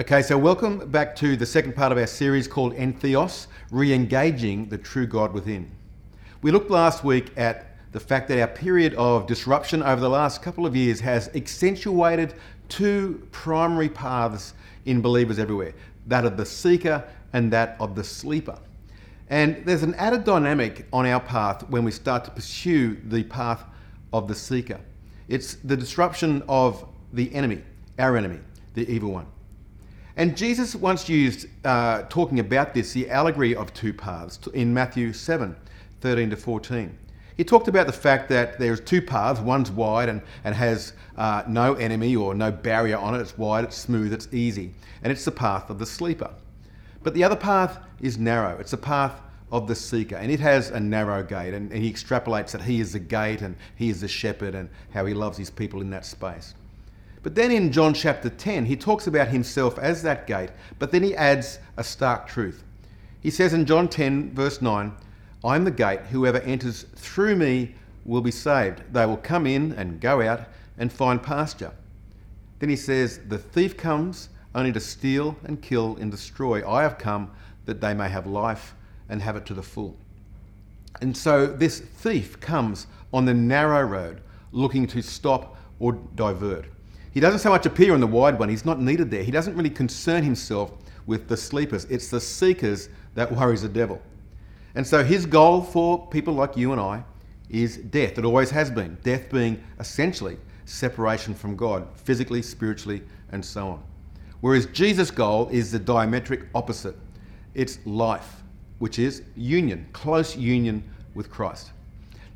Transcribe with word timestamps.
Okay, 0.00 0.22
so 0.22 0.38
welcome 0.38 0.88
back 0.90 1.14
to 1.16 1.36
the 1.36 1.44
second 1.44 1.76
part 1.76 1.92
of 1.92 1.98
our 1.98 2.06
series 2.06 2.48
called 2.48 2.74
Entheos, 2.74 3.48
re-engaging 3.70 4.66
the 4.70 4.78
true 4.78 5.06
God 5.06 5.34
within. 5.34 5.70
We 6.40 6.50
looked 6.52 6.70
last 6.70 7.04
week 7.04 7.36
at 7.36 7.76
the 7.92 8.00
fact 8.00 8.26
that 8.28 8.40
our 8.40 8.48
period 8.48 8.94
of 8.94 9.26
disruption 9.26 9.82
over 9.82 10.00
the 10.00 10.08
last 10.08 10.40
couple 10.40 10.64
of 10.64 10.74
years 10.74 11.00
has 11.00 11.28
accentuated 11.34 12.32
two 12.70 13.28
primary 13.30 13.90
paths 13.90 14.54
in 14.86 15.02
believers 15.02 15.38
everywhere 15.38 15.74
that 16.06 16.24
of 16.24 16.38
the 16.38 16.46
seeker 16.46 17.04
and 17.34 17.52
that 17.52 17.76
of 17.78 17.94
the 17.94 18.02
sleeper. 18.02 18.58
And 19.28 19.62
there's 19.66 19.82
an 19.82 19.94
added 19.96 20.24
dynamic 20.24 20.86
on 20.94 21.04
our 21.04 21.20
path 21.20 21.68
when 21.68 21.84
we 21.84 21.90
start 21.90 22.24
to 22.24 22.30
pursue 22.30 22.96
the 23.04 23.24
path 23.24 23.64
of 24.14 24.28
the 24.28 24.34
seeker. 24.34 24.80
It's 25.28 25.56
the 25.56 25.76
disruption 25.76 26.42
of 26.48 26.86
the 27.12 27.30
enemy, 27.34 27.60
our 27.98 28.16
enemy, 28.16 28.38
the 28.72 28.90
evil 28.90 29.12
one. 29.12 29.26
And 30.16 30.36
Jesus 30.36 30.74
once 30.74 31.08
used, 31.08 31.46
uh, 31.64 32.02
talking 32.08 32.40
about 32.40 32.74
this, 32.74 32.92
the 32.92 33.08
allegory 33.10 33.54
of 33.54 33.72
two 33.72 33.92
paths 33.92 34.38
in 34.54 34.74
Matthew 34.74 35.12
7 35.12 35.56
13 36.00 36.30
to 36.30 36.36
14. 36.36 36.98
He 37.36 37.44
talked 37.44 37.68
about 37.68 37.86
the 37.86 37.92
fact 37.92 38.28
that 38.30 38.58
there's 38.58 38.80
two 38.80 39.00
paths, 39.00 39.40
one's 39.40 39.70
wide 39.70 40.08
and, 40.08 40.20
and 40.44 40.54
has 40.54 40.92
uh, 41.16 41.42
no 41.48 41.74
enemy 41.74 42.16
or 42.16 42.34
no 42.34 42.50
barrier 42.50 42.98
on 42.98 43.14
it. 43.14 43.20
It's 43.20 43.36
wide, 43.38 43.64
it's 43.64 43.76
smooth, 43.76 44.12
it's 44.12 44.28
easy. 44.32 44.74
And 45.02 45.10
it's 45.10 45.24
the 45.24 45.30
path 45.30 45.70
of 45.70 45.78
the 45.78 45.86
sleeper. 45.86 46.30
But 47.02 47.14
the 47.14 47.24
other 47.24 47.36
path 47.36 47.78
is 48.00 48.18
narrow. 48.18 48.58
It's 48.58 48.72
the 48.72 48.76
path 48.76 49.22
of 49.50 49.66
the 49.68 49.74
seeker. 49.74 50.16
And 50.16 50.30
it 50.30 50.40
has 50.40 50.70
a 50.70 50.80
narrow 50.80 51.22
gate. 51.22 51.54
And, 51.54 51.72
and 51.72 51.82
he 51.82 51.90
extrapolates 51.90 52.50
that 52.50 52.62
he 52.62 52.80
is 52.80 52.92
the 52.92 52.98
gate 52.98 53.40
and 53.40 53.56
he 53.76 53.88
is 53.88 54.02
the 54.02 54.08
shepherd 54.08 54.54
and 54.54 54.68
how 54.92 55.06
he 55.06 55.14
loves 55.14 55.38
his 55.38 55.50
people 55.50 55.80
in 55.80 55.90
that 55.90 56.04
space. 56.04 56.54
But 57.22 57.34
then 57.34 57.50
in 57.50 57.70
John 57.70 57.92
chapter 57.92 58.30
10, 58.30 58.64
he 58.64 58.76
talks 58.76 59.06
about 59.06 59.28
himself 59.28 59.78
as 59.78 60.02
that 60.02 60.26
gate, 60.26 60.50
but 60.78 60.90
then 60.90 61.02
he 61.02 61.14
adds 61.14 61.58
a 61.76 61.84
stark 61.84 62.26
truth. 62.26 62.64
He 63.20 63.30
says 63.30 63.52
in 63.52 63.66
John 63.66 63.88
10, 63.88 64.34
verse 64.34 64.62
9, 64.62 64.92
I 65.44 65.56
am 65.56 65.64
the 65.64 65.70
gate. 65.70 66.00
Whoever 66.10 66.38
enters 66.40 66.84
through 66.96 67.36
me 67.36 67.74
will 68.04 68.22
be 68.22 68.30
saved. 68.30 68.82
They 68.92 69.04
will 69.06 69.18
come 69.18 69.46
in 69.46 69.72
and 69.72 70.00
go 70.00 70.22
out 70.22 70.48
and 70.78 70.92
find 70.92 71.22
pasture. 71.22 71.72
Then 72.58 72.68
he 72.68 72.76
says, 72.76 73.20
The 73.28 73.38
thief 73.38 73.76
comes 73.76 74.30
only 74.54 74.72
to 74.72 74.80
steal 74.80 75.36
and 75.44 75.60
kill 75.62 75.96
and 75.96 76.10
destroy. 76.10 76.68
I 76.68 76.82
have 76.82 76.98
come 76.98 77.30
that 77.66 77.80
they 77.80 77.94
may 77.94 78.08
have 78.08 78.26
life 78.26 78.74
and 79.08 79.20
have 79.22 79.36
it 79.36 79.46
to 79.46 79.54
the 79.54 79.62
full. 79.62 79.96
And 81.00 81.16
so 81.16 81.46
this 81.46 81.80
thief 81.80 82.40
comes 82.40 82.86
on 83.12 83.24
the 83.24 83.34
narrow 83.34 83.82
road 83.82 84.20
looking 84.52 84.86
to 84.88 85.02
stop 85.02 85.56
or 85.78 85.92
divert. 86.14 86.66
He 87.12 87.20
doesn't 87.20 87.40
so 87.40 87.50
much 87.50 87.66
appear 87.66 87.94
in 87.94 88.00
the 88.00 88.06
wide 88.06 88.38
one, 88.38 88.48
he's 88.48 88.64
not 88.64 88.80
needed 88.80 89.10
there. 89.10 89.22
He 89.22 89.30
doesn't 89.30 89.56
really 89.56 89.70
concern 89.70 90.22
himself 90.22 90.72
with 91.06 91.28
the 91.28 91.36
sleepers, 91.36 91.84
it's 91.86 92.08
the 92.08 92.20
seekers 92.20 92.88
that 93.14 93.30
worries 93.32 93.62
the 93.62 93.68
devil. 93.68 94.00
And 94.74 94.86
so 94.86 95.02
his 95.02 95.26
goal 95.26 95.62
for 95.62 96.06
people 96.08 96.34
like 96.34 96.56
you 96.56 96.72
and 96.72 96.80
I 96.80 97.02
is 97.48 97.78
death. 97.78 98.18
It 98.18 98.24
always 98.24 98.50
has 98.50 98.70
been. 98.70 98.96
Death 99.02 99.28
being 99.30 99.62
essentially 99.80 100.38
separation 100.64 101.34
from 101.34 101.56
God, 101.56 101.88
physically, 101.96 102.42
spiritually, 102.42 103.02
and 103.32 103.44
so 103.44 103.68
on. 103.68 103.82
Whereas 104.40 104.66
Jesus' 104.66 105.10
goal 105.10 105.48
is 105.48 105.72
the 105.72 105.80
diametric 105.80 106.46
opposite 106.54 106.96
it's 107.54 107.78
life, 107.84 108.42
which 108.78 108.98
is 108.98 109.22
union, 109.36 109.88
close 109.92 110.36
union 110.36 110.84
with 111.14 111.30
Christ. 111.30 111.72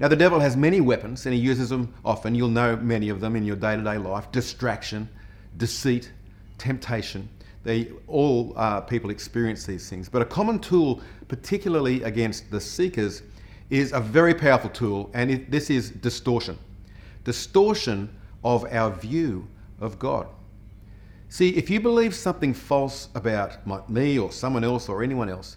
Now, 0.01 0.09
the 0.09 0.17
devil 0.17 0.41
has 0.41 0.57
many 0.57 0.81
weapons 0.81 1.25
and 1.27 1.35
he 1.35 1.41
uses 1.41 1.69
them 1.69 1.95
often. 2.05 2.35
You'll 2.35 2.49
know 2.49 2.77
many 2.77 3.09
of 3.09 3.21
them 3.21 3.37
in 3.37 3.45
your 3.45 3.57
day 3.57 3.77
to 3.77 3.83
day 3.83 3.99
life 3.99 4.31
distraction, 4.33 5.09
deceit, 5.57 6.11
temptation. 6.59 7.29
They 7.63 7.91
all 8.07 8.53
uh, 8.57 8.81
people 8.83 9.11
experience 9.11 9.65
these 9.65 9.89
things. 9.89 10.09
But 10.09 10.21
a 10.23 10.27
common 10.27 10.59
tool, 10.59 11.01
particularly 11.29 12.03
against 12.03 12.51
the 12.51 12.61
seekers, 12.61 13.23
is 13.71 13.93
a 13.93 14.01
very 14.01 14.35
powerful 14.35 14.71
tool, 14.71 15.11
and 15.15 15.31
it, 15.31 15.51
this 15.51 15.71
is 15.71 15.91
distortion. 15.91 16.59
Distortion 17.25 18.15
of 18.45 18.67
our 18.71 18.91
view 18.91 19.49
of 19.81 19.99
God. 19.99 20.27
See, 21.31 21.51
if 21.57 21.71
you 21.71 21.81
believe 21.81 22.15
something 22.15 22.53
false 22.53 23.09
about 23.15 23.67
me 23.89 24.19
or 24.19 24.31
someone 24.31 24.63
else 24.63 24.89
or 24.89 25.03
anyone 25.03 25.31
else, 25.31 25.57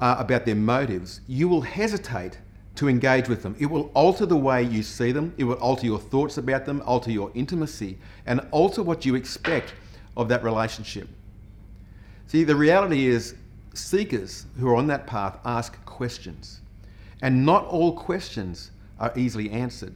uh, 0.00 0.16
about 0.18 0.44
their 0.44 0.56
motives, 0.56 1.20
you 1.28 1.48
will 1.48 1.62
hesitate 1.62 2.38
to 2.76 2.88
engage 2.88 3.28
with 3.28 3.42
them. 3.42 3.54
It 3.58 3.66
will 3.66 3.90
alter 3.94 4.26
the 4.26 4.36
way 4.36 4.62
you 4.62 4.82
see 4.82 5.12
them, 5.12 5.32
it 5.38 5.44
will 5.44 5.54
alter 5.54 5.86
your 5.86 5.98
thoughts 5.98 6.38
about 6.38 6.66
them, 6.66 6.82
alter 6.84 7.10
your 7.10 7.30
intimacy, 7.34 7.98
and 8.26 8.40
alter 8.50 8.82
what 8.82 9.04
you 9.04 9.14
expect 9.14 9.74
of 10.16 10.28
that 10.28 10.42
relationship. 10.42 11.08
See, 12.26 12.44
the 12.44 12.56
reality 12.56 13.06
is, 13.06 13.34
seekers 13.74 14.46
who 14.58 14.68
are 14.68 14.76
on 14.76 14.86
that 14.88 15.06
path 15.06 15.38
ask 15.44 15.84
questions, 15.84 16.60
and 17.22 17.46
not 17.46 17.64
all 17.66 17.92
questions 17.92 18.70
are 18.98 19.12
easily 19.16 19.50
answered. 19.50 19.94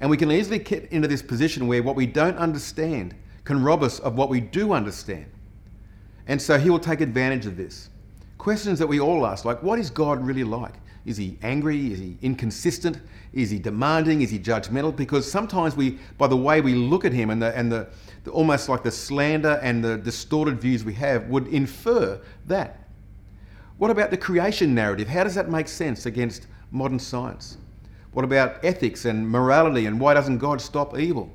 And 0.00 0.10
we 0.10 0.16
can 0.16 0.30
easily 0.30 0.58
get 0.58 0.84
into 0.92 1.08
this 1.08 1.22
position 1.22 1.66
where 1.66 1.82
what 1.82 1.96
we 1.96 2.06
don't 2.06 2.36
understand 2.36 3.14
can 3.44 3.62
rob 3.62 3.82
us 3.82 3.98
of 3.98 4.16
what 4.16 4.28
we 4.28 4.40
do 4.40 4.72
understand. 4.72 5.26
And 6.26 6.40
so 6.40 6.58
he 6.58 6.70
will 6.70 6.78
take 6.78 7.00
advantage 7.00 7.46
of 7.46 7.56
this. 7.56 7.88
Questions 8.36 8.78
that 8.78 8.86
we 8.86 9.00
all 9.00 9.26
ask, 9.26 9.44
like, 9.44 9.62
what 9.62 9.78
is 9.78 9.90
God 9.90 10.24
really 10.24 10.44
like? 10.44 10.74
Is 11.08 11.16
he 11.16 11.38
angry? 11.42 11.90
Is 11.90 11.98
he 11.98 12.18
inconsistent? 12.20 13.00
Is 13.32 13.48
he 13.48 13.58
demanding? 13.58 14.20
Is 14.20 14.30
he 14.30 14.38
judgmental? 14.38 14.94
Because 14.94 15.30
sometimes 15.30 15.74
we, 15.74 15.98
by 16.18 16.26
the 16.26 16.36
way 16.36 16.60
we 16.60 16.74
look 16.74 17.06
at 17.06 17.12
him 17.14 17.30
and 17.30 17.40
the, 17.40 17.56
and 17.56 17.72
the, 17.72 17.88
the 18.24 18.30
almost 18.30 18.68
like 18.68 18.82
the 18.82 18.90
slander 18.90 19.58
and 19.62 19.82
the 19.82 19.96
distorted 19.96 20.60
views 20.60 20.84
we 20.84 20.92
have, 20.94 21.26
would 21.28 21.46
infer 21.46 22.20
that. 22.46 22.88
What 23.78 23.90
about 23.90 24.10
the 24.10 24.18
creation 24.18 24.74
narrative? 24.74 25.08
How 25.08 25.24
does 25.24 25.34
that 25.34 25.48
make 25.48 25.66
sense 25.66 26.04
against 26.04 26.46
modern 26.70 26.98
science? 26.98 27.56
What 28.12 28.24
about 28.24 28.62
ethics 28.62 29.06
and 29.06 29.26
morality 29.26 29.86
and 29.86 29.98
why 29.98 30.12
doesn't 30.12 30.38
God 30.38 30.60
stop 30.60 30.98
evil? 30.98 31.32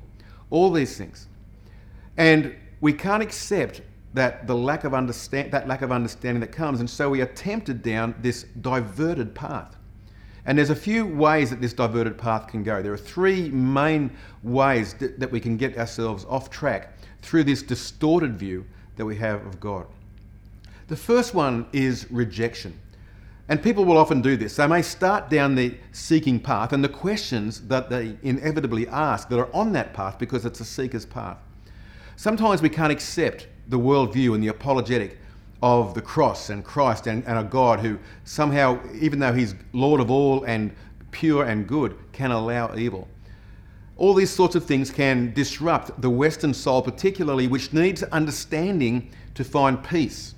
All 0.50 0.70
these 0.70 0.96
things. 0.96 1.26
And 2.16 2.54
we 2.80 2.92
can't 2.92 3.22
accept 3.22 3.80
that 4.14 4.46
the 4.46 4.54
lack 4.54 4.84
of 4.84 4.94
understand 4.94 5.52
that 5.52 5.68
lack 5.68 5.82
of 5.82 5.92
understanding 5.92 6.40
that 6.40 6.52
comes, 6.52 6.80
and 6.80 6.88
so 6.88 7.10
we 7.10 7.20
are 7.20 7.26
tempted 7.26 7.82
down 7.82 8.14
this 8.20 8.44
diverted 8.60 9.34
path. 9.34 9.76
And 10.46 10.58
there's 10.58 10.70
a 10.70 10.76
few 10.76 11.06
ways 11.06 11.50
that 11.50 11.60
this 11.60 11.72
diverted 11.72 12.16
path 12.16 12.48
can 12.48 12.62
go. 12.62 12.82
There 12.82 12.92
are 12.92 12.98
three 12.98 13.50
main 13.50 14.14
ways 14.42 14.94
that, 14.94 15.18
that 15.18 15.30
we 15.32 15.40
can 15.40 15.56
get 15.56 15.76
ourselves 15.78 16.24
off 16.28 16.50
track 16.50 16.92
through 17.22 17.44
this 17.44 17.62
distorted 17.62 18.36
view 18.36 18.66
that 18.96 19.04
we 19.04 19.16
have 19.16 19.44
of 19.46 19.58
God. 19.58 19.86
The 20.88 20.96
first 20.96 21.34
one 21.34 21.66
is 21.72 22.06
rejection. 22.10 22.78
And 23.48 23.62
people 23.62 23.84
will 23.84 23.98
often 23.98 24.22
do 24.22 24.36
this. 24.36 24.56
They 24.56 24.66
may 24.66 24.82
start 24.82 25.28
down 25.28 25.54
the 25.54 25.74
seeking 25.92 26.40
path, 26.40 26.72
and 26.72 26.84
the 26.84 26.88
questions 26.88 27.66
that 27.68 27.90
they 27.90 28.16
inevitably 28.22 28.86
ask 28.88 29.28
that 29.28 29.38
are 29.38 29.54
on 29.54 29.72
that 29.72 29.92
path 29.92 30.18
because 30.18 30.44
it's 30.46 30.60
a 30.60 30.64
seeker's 30.64 31.04
path. 31.04 31.38
Sometimes 32.16 32.62
we 32.62 32.68
can't 32.68 32.92
accept 32.92 33.48
the 33.68 33.78
worldview 33.78 34.34
and 34.34 34.42
the 34.42 34.48
apologetic 34.48 35.18
of 35.62 35.94
the 35.94 36.02
cross 36.02 36.50
and 36.50 36.64
Christ 36.64 37.06
and, 37.06 37.24
and 37.26 37.38
a 37.38 37.44
God 37.44 37.80
who 37.80 37.98
somehow, 38.24 38.78
even 39.00 39.18
though 39.18 39.32
He's 39.32 39.54
Lord 39.72 40.00
of 40.00 40.10
all 40.10 40.44
and 40.44 40.74
pure 41.10 41.44
and 41.44 41.66
good, 41.66 41.96
can 42.12 42.30
allow 42.30 42.76
evil. 42.76 43.08
All 43.96 44.12
these 44.12 44.30
sorts 44.30 44.56
of 44.56 44.64
things 44.64 44.90
can 44.90 45.32
disrupt 45.32 46.00
the 46.00 46.10
Western 46.10 46.52
soul, 46.52 46.82
particularly, 46.82 47.46
which 47.46 47.72
needs 47.72 48.02
understanding 48.02 49.10
to 49.34 49.44
find 49.44 49.82
peace. 49.82 50.34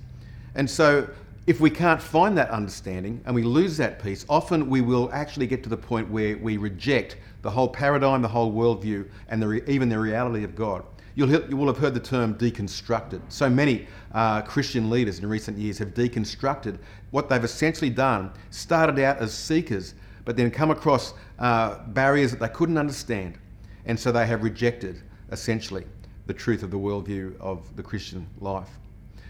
And 0.55 0.69
so, 0.69 1.09
if 1.47 1.59
we 1.59 1.69
can't 1.69 2.01
find 2.01 2.37
that 2.37 2.49
understanding 2.49 3.21
and 3.25 3.33
we 3.33 3.41
lose 3.41 3.77
that 3.77 4.03
peace, 4.03 4.25
often 4.29 4.69
we 4.69 4.81
will 4.81 5.09
actually 5.13 5.47
get 5.47 5.63
to 5.63 5.69
the 5.69 5.77
point 5.77 6.09
where 6.09 6.37
we 6.37 6.57
reject 6.57 7.17
the 7.41 7.49
whole 7.49 7.69
paradigm, 7.69 8.21
the 8.21 8.27
whole 8.27 8.51
worldview, 8.51 9.07
and 9.29 9.41
the 9.41 9.47
re- 9.47 9.61
even 9.67 9.89
the 9.89 9.97
reality 9.97 10.43
of 10.43 10.55
God. 10.55 10.83
You'll, 11.17 11.31
you 11.49 11.57
will 11.57 11.65
have 11.65 11.79
heard 11.79 11.95
the 11.95 11.99
term 11.99 12.35
deconstructed. 12.35 13.21
So 13.29 13.49
many 13.49 13.87
uh, 14.13 14.43
Christian 14.43 14.91
leaders 14.91 15.17
in 15.17 15.27
recent 15.27 15.57
years 15.57 15.79
have 15.79 15.95
deconstructed 15.95 16.77
what 17.09 17.27
they've 17.27 17.43
essentially 17.43 17.89
done, 17.89 18.31
started 18.51 18.99
out 18.99 19.17
as 19.17 19.33
seekers, 19.33 19.95
but 20.25 20.37
then 20.37 20.51
come 20.51 20.69
across 20.69 21.15
uh, 21.39 21.79
barriers 21.87 22.29
that 22.29 22.39
they 22.39 22.49
couldn't 22.49 22.77
understand. 22.77 23.39
And 23.87 23.99
so 23.99 24.11
they 24.11 24.27
have 24.27 24.43
rejected, 24.43 25.01
essentially, 25.31 25.85
the 26.27 26.35
truth 26.35 26.61
of 26.61 26.69
the 26.69 26.77
worldview 26.77 27.35
of 27.41 27.75
the 27.75 27.81
Christian 27.81 28.27
life. 28.39 28.69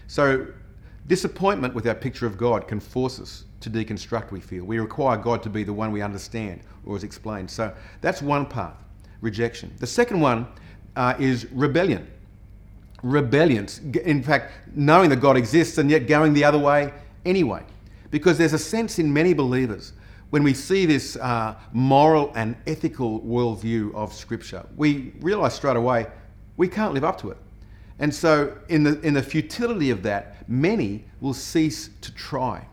So, 0.08 0.46
disappointment 1.06 1.72
with 1.72 1.86
our 1.86 1.94
picture 1.94 2.26
of 2.26 2.36
God 2.36 2.68
can 2.68 2.80
force 2.80 3.18
us 3.18 3.44
to 3.60 3.70
deconstruct, 3.70 4.30
we 4.30 4.40
feel. 4.40 4.64
We 4.64 4.78
require 4.78 5.16
God 5.16 5.42
to 5.42 5.48
be 5.48 5.64
the 5.64 5.72
one 5.72 5.90
we 5.90 6.02
understand 6.02 6.60
or 6.84 6.98
is 6.98 7.02
explained. 7.02 7.50
So, 7.50 7.74
that's 8.02 8.20
one 8.20 8.44
path 8.44 8.76
rejection. 9.20 9.72
The 9.78 9.86
second 9.86 10.20
one 10.20 10.46
uh, 10.98 11.14
is 11.18 11.46
rebellion. 11.52 12.06
Rebellion. 13.02 13.68
In 14.04 14.22
fact, 14.22 14.52
knowing 14.74 15.08
that 15.10 15.20
God 15.20 15.36
exists 15.36 15.78
and 15.78 15.90
yet 15.90 16.06
going 16.06 16.34
the 16.34 16.44
other 16.44 16.58
way 16.58 16.92
anyway. 17.24 17.62
Because 18.10 18.36
there's 18.36 18.52
a 18.52 18.58
sense 18.58 18.98
in 18.98 19.12
many 19.12 19.32
believers 19.32 19.92
when 20.30 20.42
we 20.42 20.52
see 20.52 20.84
this 20.84 21.16
uh, 21.16 21.54
moral 21.72 22.32
and 22.34 22.56
ethical 22.66 23.20
worldview 23.20 23.94
of 23.94 24.12
Scripture, 24.12 24.64
we 24.76 25.14
realize 25.20 25.54
straight 25.54 25.76
away 25.76 26.06
we 26.56 26.68
can't 26.68 26.92
live 26.92 27.04
up 27.04 27.18
to 27.20 27.30
it. 27.30 27.38
And 27.98 28.14
so, 28.14 28.56
in 28.68 28.82
the, 28.84 29.00
in 29.00 29.14
the 29.14 29.22
futility 29.22 29.90
of 29.90 30.02
that, 30.02 30.48
many 30.48 31.04
will 31.20 31.34
cease 31.34 31.90
to 32.02 32.12
try. 32.14 32.66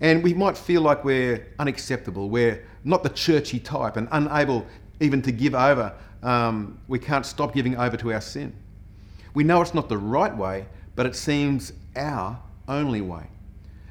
And 0.00 0.22
we 0.22 0.34
might 0.34 0.58
feel 0.58 0.82
like 0.82 1.04
we're 1.04 1.46
unacceptable, 1.58 2.28
we're 2.28 2.66
not 2.84 3.02
the 3.02 3.10
churchy 3.10 3.60
type, 3.60 3.96
and 3.96 4.08
unable 4.10 4.66
even 4.98 5.22
to 5.22 5.32
give 5.32 5.54
over. 5.54 5.94
Um, 6.22 6.78
we 6.88 6.98
can't 6.98 7.24
stop 7.24 7.54
giving 7.54 7.76
over 7.76 7.96
to 7.96 8.12
our 8.12 8.20
sin. 8.20 8.54
We 9.34 9.44
know 9.44 9.60
it's 9.62 9.74
not 9.74 9.88
the 9.88 9.98
right 9.98 10.36
way, 10.36 10.66
but 10.96 11.06
it 11.06 11.16
seems 11.16 11.72
our 11.96 12.38
only 12.68 13.00
way. 13.00 13.26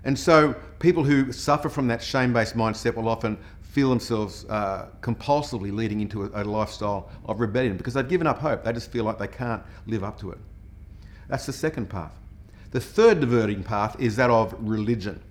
And 0.04 0.18
so, 0.18 0.54
people 0.80 1.04
who 1.04 1.32
suffer 1.32 1.70
from 1.70 1.88
that 1.88 2.02
shame 2.02 2.34
based 2.34 2.56
mindset 2.56 2.96
will 2.96 3.10
often 3.10 3.38
feel 3.62 3.90
themselves 3.90 4.46
uh, 4.50 4.88
compulsively 5.02 5.72
leading 5.72 6.02
into 6.02 6.24
a, 6.24 6.42
a, 6.42 6.44
lifestyle 6.44 7.10
of 7.26 7.40
rebellion 7.40 7.78
because 7.78 7.94
they've 7.94 8.08
given 8.08 8.26
up 8.26 8.40
hope. 8.40 8.64
They 8.64 8.74
just 8.74 8.92
feel 8.92 9.04
like 9.04 9.20
they 9.20 9.28
can't 9.28 9.62
live 9.86 10.04
up 10.04 10.20
to 10.22 10.32
it. 10.32 10.40
That's 11.28 11.46
the 11.46 11.54
second 11.54 11.90
path. 11.90 12.14
The 12.72 12.80
third 12.80 13.20
diverting 13.20 13.64
path 13.64 14.00
is 14.00 14.16
that 14.16 14.30
of 14.30 14.56
religion. 14.60 15.22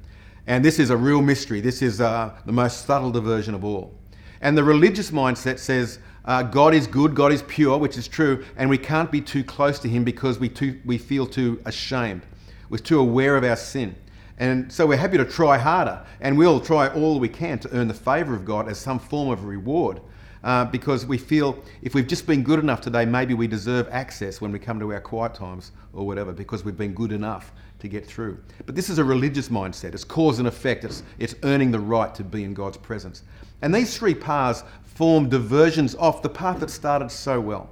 And 0.46 0.64
this 0.64 0.78
is 0.78 0.90
a 0.90 0.96
real 0.96 1.20
mystery. 1.20 1.60
This 1.60 1.82
is 1.82 2.00
uh, 2.00 2.32
the 2.46 2.52
most 2.52 2.86
subtle 2.86 3.10
diversion 3.10 3.54
of 3.54 3.64
all. 3.64 3.94
And 4.40 4.56
the 4.56 4.64
religious 4.64 5.10
mindset 5.10 5.58
says 5.58 5.98
uh, 6.24 6.42
God 6.42 6.74
is 6.74 6.86
good, 6.86 7.14
God 7.14 7.32
is 7.32 7.42
pure, 7.42 7.78
which 7.78 7.96
is 7.96 8.08
true, 8.08 8.44
and 8.56 8.68
we 8.68 8.78
can't 8.78 9.10
be 9.10 9.20
too 9.20 9.44
close 9.44 9.78
to 9.80 9.88
Him 9.88 10.04
because 10.04 10.38
we, 10.38 10.48
too, 10.48 10.80
we 10.84 10.98
feel 10.98 11.26
too 11.26 11.60
ashamed. 11.64 12.22
We're 12.68 12.78
too 12.78 13.00
aware 13.00 13.36
of 13.36 13.44
our 13.44 13.56
sin. 13.56 13.94
And 14.38 14.72
so 14.72 14.86
we're 14.86 14.98
happy 14.98 15.16
to 15.16 15.24
try 15.24 15.58
harder, 15.58 16.04
and 16.20 16.38
we'll 16.38 16.60
try 16.60 16.88
all 16.88 17.18
we 17.18 17.28
can 17.28 17.58
to 17.60 17.76
earn 17.76 17.88
the 17.88 17.94
favour 17.94 18.34
of 18.34 18.44
God 18.44 18.68
as 18.68 18.78
some 18.78 18.98
form 18.98 19.30
of 19.30 19.44
reward. 19.44 20.00
Uh, 20.44 20.64
because 20.64 21.04
we 21.04 21.18
feel 21.18 21.58
if 21.82 21.94
we've 21.94 22.06
just 22.06 22.24
been 22.24 22.44
good 22.44 22.60
enough 22.60 22.80
today, 22.80 23.04
maybe 23.04 23.34
we 23.34 23.48
deserve 23.48 23.88
access 23.90 24.40
when 24.40 24.52
we 24.52 24.58
come 24.58 24.78
to 24.78 24.92
our 24.92 25.00
quiet 25.00 25.34
times 25.34 25.72
or 25.92 26.06
whatever, 26.06 26.32
because 26.32 26.64
we've 26.64 26.76
been 26.76 26.94
good 26.94 27.10
enough 27.10 27.52
to 27.80 27.88
get 27.88 28.06
through. 28.06 28.38
But 28.64 28.76
this 28.76 28.88
is 28.88 28.98
a 28.98 29.04
religious 29.04 29.48
mindset. 29.48 29.94
It's 29.94 30.04
cause 30.04 30.38
and 30.38 30.46
effect. 30.46 30.84
It's, 30.84 31.02
it's 31.18 31.34
earning 31.42 31.72
the 31.72 31.80
right 31.80 32.14
to 32.14 32.22
be 32.22 32.44
in 32.44 32.54
God's 32.54 32.76
presence. 32.76 33.24
And 33.62 33.74
these 33.74 33.96
three 33.96 34.14
paths 34.14 34.62
form 34.98 35.28
diversions 35.28 35.94
off 35.94 36.22
the 36.22 36.28
path 36.28 36.58
that 36.58 36.68
started 36.68 37.08
so 37.08 37.38
well. 37.38 37.70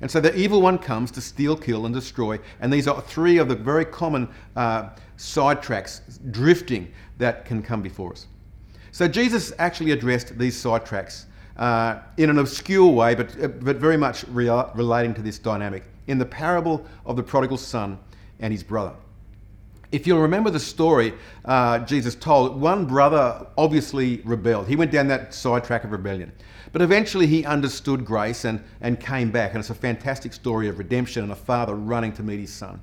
And 0.00 0.10
so 0.10 0.20
the 0.20 0.34
evil 0.36 0.60
one 0.60 0.76
comes 0.76 1.12
to 1.12 1.20
steal, 1.20 1.56
kill, 1.56 1.86
and 1.86 1.94
destroy. 1.94 2.40
And 2.60 2.72
these 2.72 2.88
are 2.88 3.00
three 3.00 3.38
of 3.38 3.48
the 3.48 3.54
very 3.54 3.84
common 3.84 4.28
uh, 4.56 4.88
sidetracks, 5.16 6.00
drifting, 6.32 6.92
that 7.18 7.44
can 7.44 7.62
come 7.62 7.80
before 7.80 8.10
us. 8.10 8.26
So 8.90 9.06
Jesus 9.06 9.52
actually 9.60 9.92
addressed 9.92 10.36
these 10.36 10.60
sidetracks 10.60 11.26
uh, 11.58 12.00
in 12.16 12.28
an 12.28 12.38
obscure 12.38 12.90
way, 12.90 13.14
but, 13.14 13.40
uh, 13.40 13.46
but 13.46 13.76
very 13.76 13.96
much 13.96 14.24
relating 14.24 15.14
to 15.14 15.22
this 15.22 15.38
dynamic 15.38 15.84
in 16.08 16.18
the 16.18 16.26
parable 16.26 16.84
of 17.06 17.14
the 17.14 17.22
prodigal 17.22 17.56
son 17.56 18.00
and 18.40 18.52
his 18.52 18.64
brother. 18.64 18.94
If 19.90 20.06
you'll 20.06 20.20
remember 20.20 20.50
the 20.50 20.60
story 20.60 21.14
uh, 21.46 21.78
Jesus 21.80 22.14
told, 22.14 22.60
one 22.60 22.84
brother 22.84 23.46
obviously 23.56 24.20
rebelled. 24.24 24.68
He 24.68 24.76
went 24.76 24.90
down 24.90 25.08
that 25.08 25.32
sidetrack 25.32 25.84
of 25.84 25.92
rebellion. 25.92 26.30
But 26.72 26.82
eventually 26.82 27.26
he 27.26 27.46
understood 27.46 28.04
grace 28.04 28.44
and, 28.44 28.62
and 28.82 29.00
came 29.00 29.30
back. 29.30 29.52
And 29.52 29.60
it's 29.60 29.70
a 29.70 29.74
fantastic 29.74 30.34
story 30.34 30.68
of 30.68 30.78
redemption 30.78 31.22
and 31.22 31.32
a 31.32 31.36
father 31.36 31.74
running 31.74 32.12
to 32.14 32.22
meet 32.22 32.40
his 32.40 32.52
son. 32.52 32.82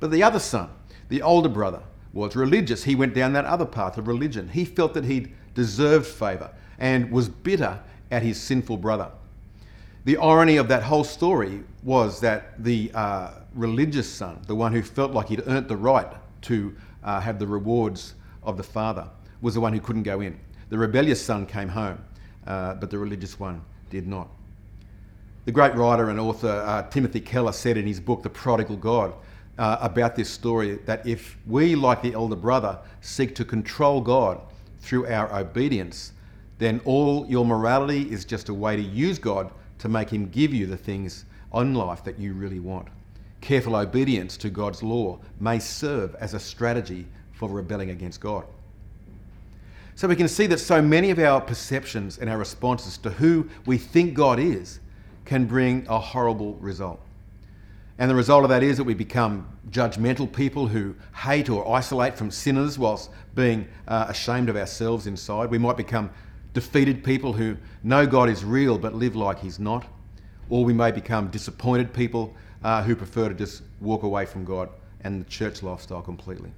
But 0.00 0.10
the 0.10 0.24
other 0.24 0.40
son, 0.40 0.70
the 1.08 1.22
older 1.22 1.48
brother, 1.48 1.82
was 2.12 2.34
religious. 2.34 2.82
He 2.82 2.96
went 2.96 3.14
down 3.14 3.32
that 3.34 3.44
other 3.44 3.66
path 3.66 3.96
of 3.96 4.08
religion. 4.08 4.48
He 4.48 4.64
felt 4.64 4.94
that 4.94 5.04
he'd 5.04 5.32
deserved 5.54 6.06
favour 6.06 6.50
and 6.80 7.12
was 7.12 7.28
bitter 7.28 7.78
at 8.10 8.24
his 8.24 8.40
sinful 8.40 8.78
brother. 8.78 9.10
The 10.04 10.16
irony 10.16 10.56
of 10.56 10.66
that 10.68 10.82
whole 10.82 11.04
story 11.04 11.62
was 11.84 12.20
that 12.20 12.60
the 12.64 12.90
uh, 12.94 13.30
religious 13.54 14.08
son, 14.08 14.40
the 14.46 14.54
one 14.56 14.72
who 14.72 14.82
felt 14.82 15.12
like 15.12 15.28
he'd 15.28 15.42
earned 15.46 15.68
the 15.68 15.76
right 15.76 16.10
to 16.42 16.74
uh, 17.02 17.20
have 17.20 17.38
the 17.38 17.46
rewards 17.46 18.14
of 18.42 18.56
the 18.56 18.62
father, 18.62 19.08
was 19.40 19.54
the 19.54 19.60
one 19.60 19.72
who 19.72 19.80
couldn't 19.80 20.02
go 20.02 20.20
in. 20.20 20.38
The 20.68 20.78
rebellious 20.78 21.22
son 21.22 21.46
came 21.46 21.68
home, 21.68 21.98
uh, 22.46 22.74
but 22.74 22.90
the 22.90 22.98
religious 22.98 23.38
one 23.38 23.62
did 23.90 24.06
not. 24.06 24.28
The 25.46 25.52
great 25.52 25.74
writer 25.74 26.10
and 26.10 26.20
author 26.20 26.62
uh, 26.66 26.82
Timothy 26.90 27.20
Keller 27.20 27.52
said 27.52 27.76
in 27.76 27.86
his 27.86 27.98
book, 27.98 28.22
The 28.22 28.30
Prodigal 28.30 28.76
God, 28.76 29.14
uh, 29.58 29.78
about 29.80 30.16
this 30.16 30.30
story 30.30 30.76
that 30.86 31.06
if 31.06 31.36
we, 31.46 31.74
like 31.74 32.02
the 32.02 32.14
elder 32.14 32.36
brother, 32.36 32.78
seek 33.00 33.34
to 33.34 33.44
control 33.44 34.00
God 34.00 34.40
through 34.80 35.06
our 35.06 35.34
obedience, 35.38 36.12
then 36.58 36.80
all 36.84 37.26
your 37.26 37.44
morality 37.44 38.02
is 38.10 38.24
just 38.24 38.48
a 38.48 38.54
way 38.54 38.76
to 38.76 38.82
use 38.82 39.18
God 39.18 39.50
to 39.78 39.88
make 39.88 40.10
Him 40.10 40.28
give 40.28 40.54
you 40.54 40.66
the 40.66 40.76
things 40.76 41.24
on 41.52 41.74
life 41.74 42.04
that 42.04 42.18
you 42.18 42.32
really 42.32 42.60
want. 42.60 42.88
Careful 43.40 43.76
obedience 43.76 44.36
to 44.38 44.50
God's 44.50 44.82
law 44.82 45.18
may 45.38 45.58
serve 45.58 46.14
as 46.16 46.34
a 46.34 46.40
strategy 46.40 47.06
for 47.32 47.48
rebelling 47.48 47.90
against 47.90 48.20
God. 48.20 48.44
So 49.94 50.08
we 50.08 50.16
can 50.16 50.28
see 50.28 50.46
that 50.46 50.58
so 50.58 50.80
many 50.80 51.10
of 51.10 51.18
our 51.18 51.40
perceptions 51.40 52.18
and 52.18 52.30
our 52.30 52.38
responses 52.38 52.96
to 52.98 53.10
who 53.10 53.48
we 53.66 53.76
think 53.76 54.14
God 54.14 54.38
is 54.38 54.80
can 55.24 55.44
bring 55.44 55.86
a 55.88 55.98
horrible 55.98 56.54
result. 56.54 57.00
And 57.98 58.10
the 58.10 58.14
result 58.14 58.44
of 58.44 58.48
that 58.48 58.62
is 58.62 58.78
that 58.78 58.84
we 58.84 58.94
become 58.94 59.46
judgmental 59.70 60.32
people 60.32 60.66
who 60.66 60.94
hate 61.14 61.50
or 61.50 61.70
isolate 61.70 62.16
from 62.16 62.30
sinners 62.30 62.78
whilst 62.78 63.10
being 63.34 63.68
uh, 63.86 64.06
ashamed 64.08 64.48
of 64.48 64.56
ourselves 64.56 65.06
inside. 65.06 65.50
We 65.50 65.58
might 65.58 65.76
become 65.76 66.10
defeated 66.54 67.04
people 67.04 67.34
who 67.34 67.58
know 67.82 68.06
God 68.06 68.30
is 68.30 68.42
real 68.42 68.78
but 68.78 68.94
live 68.94 69.16
like 69.16 69.38
He's 69.38 69.58
not. 69.58 69.86
Or 70.48 70.64
we 70.64 70.72
may 70.72 70.90
become 70.90 71.28
disappointed 71.28 71.92
people 71.92 72.34
uh, 72.62 72.82
who 72.82 72.94
prefer 72.94 73.28
to 73.28 73.34
just 73.34 73.62
walk 73.80 74.02
away 74.02 74.26
from 74.26 74.44
God 74.44 74.68
and 75.02 75.20
the 75.20 75.28
church 75.28 75.62
lifestyle 75.62 76.02
completely. 76.02 76.50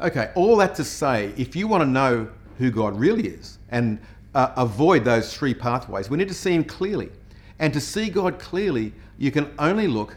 Okay, 0.00 0.30
all 0.34 0.56
that 0.56 0.74
to 0.76 0.84
say, 0.84 1.32
if 1.36 1.54
you 1.54 1.68
want 1.68 1.82
to 1.82 1.88
know 1.88 2.28
who 2.58 2.70
God 2.70 2.98
really 2.98 3.28
is 3.28 3.58
and 3.70 3.98
uh, 4.34 4.52
avoid 4.56 5.04
those 5.04 5.34
three 5.34 5.54
pathways, 5.54 6.10
we 6.10 6.16
need 6.18 6.28
to 6.28 6.34
see 6.34 6.52
Him 6.52 6.64
clearly. 6.64 7.10
And 7.58 7.72
to 7.72 7.80
see 7.80 8.10
God 8.10 8.38
clearly, 8.38 8.92
you 9.18 9.30
can 9.30 9.52
only 9.58 9.86
look 9.86 10.16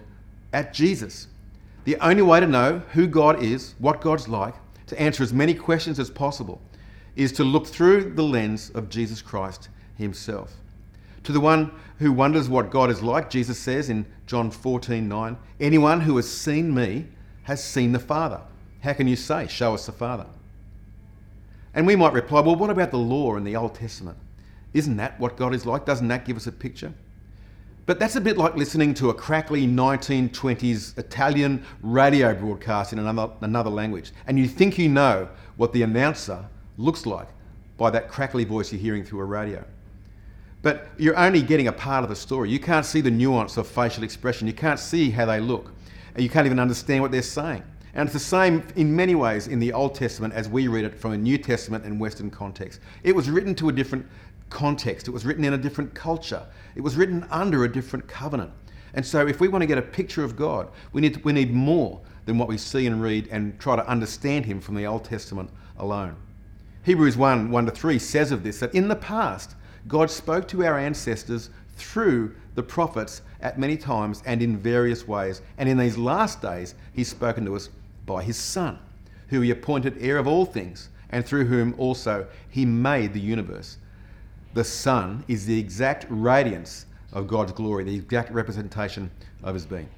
at 0.54 0.74
Jesus. 0.74 1.28
The 1.84 1.98
only 1.98 2.24
way 2.24 2.40
to 2.40 2.48
know 2.48 2.81
who 2.94 3.06
God 3.06 3.44
is, 3.44 3.76
what 3.78 4.02
God's 4.02 4.28
like, 4.28 4.56
to 4.88 5.00
answer 5.00 5.21
as 5.21 5.33
many 5.33 5.54
questions 5.54 6.00
as 6.00 6.09
possible, 6.09 6.62
is 7.16 7.31
to 7.33 7.44
look 7.44 7.68
through 7.68 8.14
the 8.14 8.24
lens 8.24 8.71
of 8.71 8.90
Jesus 8.90 9.21
Christ 9.21 9.69
Himself. 9.98 10.54
To 11.26 11.32
the 11.32 11.40
one 11.40 11.72
who 11.98 12.12
wonders 12.12 12.50
what 12.50 12.70
God 12.70 12.92
is 12.92 13.02
like, 13.02 13.32
Jesus 13.32 13.58
says 13.58 13.90
in 13.90 14.06
John 14.28 14.52
14 14.52 15.08
9, 15.08 15.38
Anyone 15.60 16.02
who 16.02 16.16
has 16.18 16.30
seen 16.30 16.74
me 16.74 17.08
has 17.44 17.64
seen 17.64 17.92
the 17.92 18.00
Father. 18.00 18.42
How 18.82 18.94
can 18.94 19.08
you 19.08 19.16
say, 19.16 19.48
Show 19.48 19.74
us 19.74 19.88
the 19.88 19.92
Father? 19.92 20.28
And 21.74 21.88
we 21.88 21.96
might 21.96 22.14
reply, 22.14 22.42
Well, 22.42 22.56
what 22.56 22.70
about 22.70 22.92
the 22.92 22.98
law 22.98 23.36
in 23.38 23.44
the 23.44 23.56
Old 23.56 23.74
Testament? 23.74 24.18
Isn't 24.74 24.98
that 24.98 25.20
what 25.20 25.36
God 25.36 25.56
is 25.56 25.66
like? 25.66 25.86
Doesn't 25.86 26.08
that 26.10 26.26
give 26.26 26.38
us 26.38 26.46
a 26.46 26.52
picture? 26.52 26.94
But 27.88 28.00
that's 28.00 28.16
a 28.16 28.22
bit 28.22 28.38
like 28.38 28.56
listening 28.56 28.94
to 28.96 29.10
a 29.10 29.14
crackly 29.14 29.66
1920s 29.66 30.98
Italian 30.98 31.66
radio 31.82 32.36
broadcast 32.36 32.94
in 32.94 33.00
another, 33.00 33.32
another 33.42 33.70
language, 33.70 34.12
and 34.28 34.38
you 34.38 34.48
think 34.48 34.78
you 34.78 34.90
know 34.90 35.28
what 35.58 35.74
the 35.74 35.82
announcer 35.82 36.46
looks 36.78 37.06
like 37.06 37.28
by 37.78 37.90
that 37.90 38.10
crackly 38.10 38.44
voice 38.44 38.72
you're 38.72 38.82
hearing 38.82 39.04
through 39.04 39.22
a 39.22 39.26
radio. 39.26 39.64
But 40.66 40.88
you're 40.98 41.16
only 41.16 41.44
getting 41.44 41.68
a 41.68 41.72
part 41.72 42.04
of 42.04 42.10
the 42.10 42.16
story. 42.16 42.50
You 42.50 42.60
can't 42.60 42.88
see 42.88 43.00
the 43.00 43.12
nuance 43.12 43.56
of 43.57 43.68
facial 43.68 44.04
expression. 44.04 44.48
You 44.48 44.54
can't 44.54 44.80
see 44.80 45.12
how 45.12 45.28
they 45.28 45.40
look. 45.40 45.72
And 46.16 46.24
you 46.24 46.30
can't 46.30 46.48
even 46.48 46.60
understand 46.60 47.04
what 47.04 47.12
they're 47.12 47.22
saying. 47.22 47.62
And 47.94 48.07
it's 48.07 48.14
the 48.14 48.19
same 48.19 48.66
in 48.76 48.95
many 48.95 49.14
ways 49.14 49.45
in 49.45 49.60
the 49.60 49.72
Old 49.72 49.94
Testament 49.94 50.34
as 50.34 50.50
we 50.50 50.68
read 50.68 50.84
it 50.84 50.95
from 50.95 51.12
a 51.12 51.18
New 51.19 51.38
Testament 51.38 51.86
and 51.86 52.00
Western 52.00 52.31
context. 52.31 52.80
It 53.04 53.16
was 53.16 53.30
written 53.30 53.54
to 53.54 53.69
a 53.69 53.72
different 53.72 54.07
context, 54.50 55.07
it 55.07 55.12
was 55.12 55.24
written 55.24 55.44
in 55.44 55.54
a 55.54 55.57
different 55.57 55.94
culture, 55.94 56.44
it 56.74 56.81
was 56.81 56.95
written 56.95 57.28
under 57.30 57.66
a 57.66 57.72
different 57.72 58.07
covenant. 58.07 58.50
And 58.95 59.06
so, 59.06 59.28
if 59.28 59.40
we 59.40 59.48
want 59.48 59.62
to 59.62 59.68
get 59.68 59.78
a 59.78 59.84
picture 59.84 60.24
of 60.24 60.36
God, 60.36 60.72
we 60.94 61.02
need, 61.02 61.24
we 61.24 61.31
need 61.31 61.54
more 61.54 62.02
than 62.26 62.40
what 62.40 62.48
we 62.48 62.57
see 62.57 62.88
and 62.88 63.04
read 63.04 63.28
and 63.30 63.60
try 63.60 63.76
to 63.76 63.88
understand 63.88 64.48
Him 64.48 64.60
from 64.60 64.74
the 64.74 64.88
Old 64.88 65.06
Testament 65.06 65.52
alone. 65.78 66.16
Hebrews 66.81 67.18
1 67.18 67.52
1 67.52 67.66
to 67.68 67.72
3 67.72 68.00
says 68.00 68.31
of 68.31 68.42
this 68.42 68.62
that 68.62 68.74
in 68.74 68.88
the 68.88 68.95
past, 68.95 69.56
God 69.87 70.09
spoke 70.09 70.47
to 70.49 70.65
our 70.65 70.77
ancestors 70.80 71.49
through 71.77 72.35
the 72.56 72.63
prophets 72.63 73.21
at 73.42 73.59
many 73.59 73.77
times 73.77 74.23
and 74.25 74.42
in 74.42 74.57
various 74.57 75.07
ways. 75.07 75.42
And 75.57 75.69
in 75.69 75.77
these 75.77 75.97
last 75.97 76.42
days, 76.42 76.75
He's 76.94 77.09
spoken 77.09 77.45
to 77.45 77.56
us 77.56 77.69
by 78.06 78.23
His 78.23 78.37
Son, 78.37 78.80
who 79.30 79.42
He 79.42 79.51
appointed 79.51 79.97
heir 79.99 80.18
of 80.18 80.27
all 80.27 80.45
things, 80.45 80.89
and 81.09 81.25
through 81.25 81.45
whom 81.45 81.75
also 81.77 82.25
He 82.49 82.65
made 82.65 83.13
the 83.13 83.19
universe. 83.19 83.77
The 84.54 84.63
Son 84.63 85.23
is 85.27 85.45
the 85.45 85.59
exact 85.59 86.06
radiance 86.09 86.85
of 87.11 87.27
God's 87.27 87.51
glory, 87.51 87.83
the 87.83 87.95
exact 87.95 88.31
representation 88.31 89.11
of 89.44 89.54
His 89.54 89.65
being. 89.65 89.89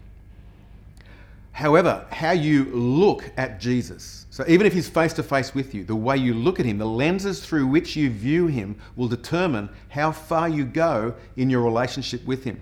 However, 1.51 2.05
how 2.11 2.31
you 2.31 2.65
look 2.65 3.31
at 3.35 3.59
Jesus, 3.59 4.26
so 4.37 4.45
even 4.47 4.67
if 4.67 4.73
he's 4.73 4.87
face 4.87 5.13
to 5.13 5.23
face 5.23 5.55
with 5.55 5.73
you, 5.73 5.83
the 5.83 5.95
way 5.95 6.15
you 6.15 6.35
look 6.35 6.59
at 6.59 6.65
him, 6.67 6.77
the 6.77 6.85
lenses 6.85 7.43
through 7.43 7.65
which 7.65 7.95
you 7.95 8.11
view 8.11 8.45
him 8.45 8.77
will 8.95 9.07
determine 9.07 9.67
how 9.89 10.11
far 10.11 10.47
you 10.47 10.63
go 10.63 11.15
in 11.37 11.49
your 11.49 11.63
relationship 11.63 12.23
with 12.23 12.43
him. 12.43 12.61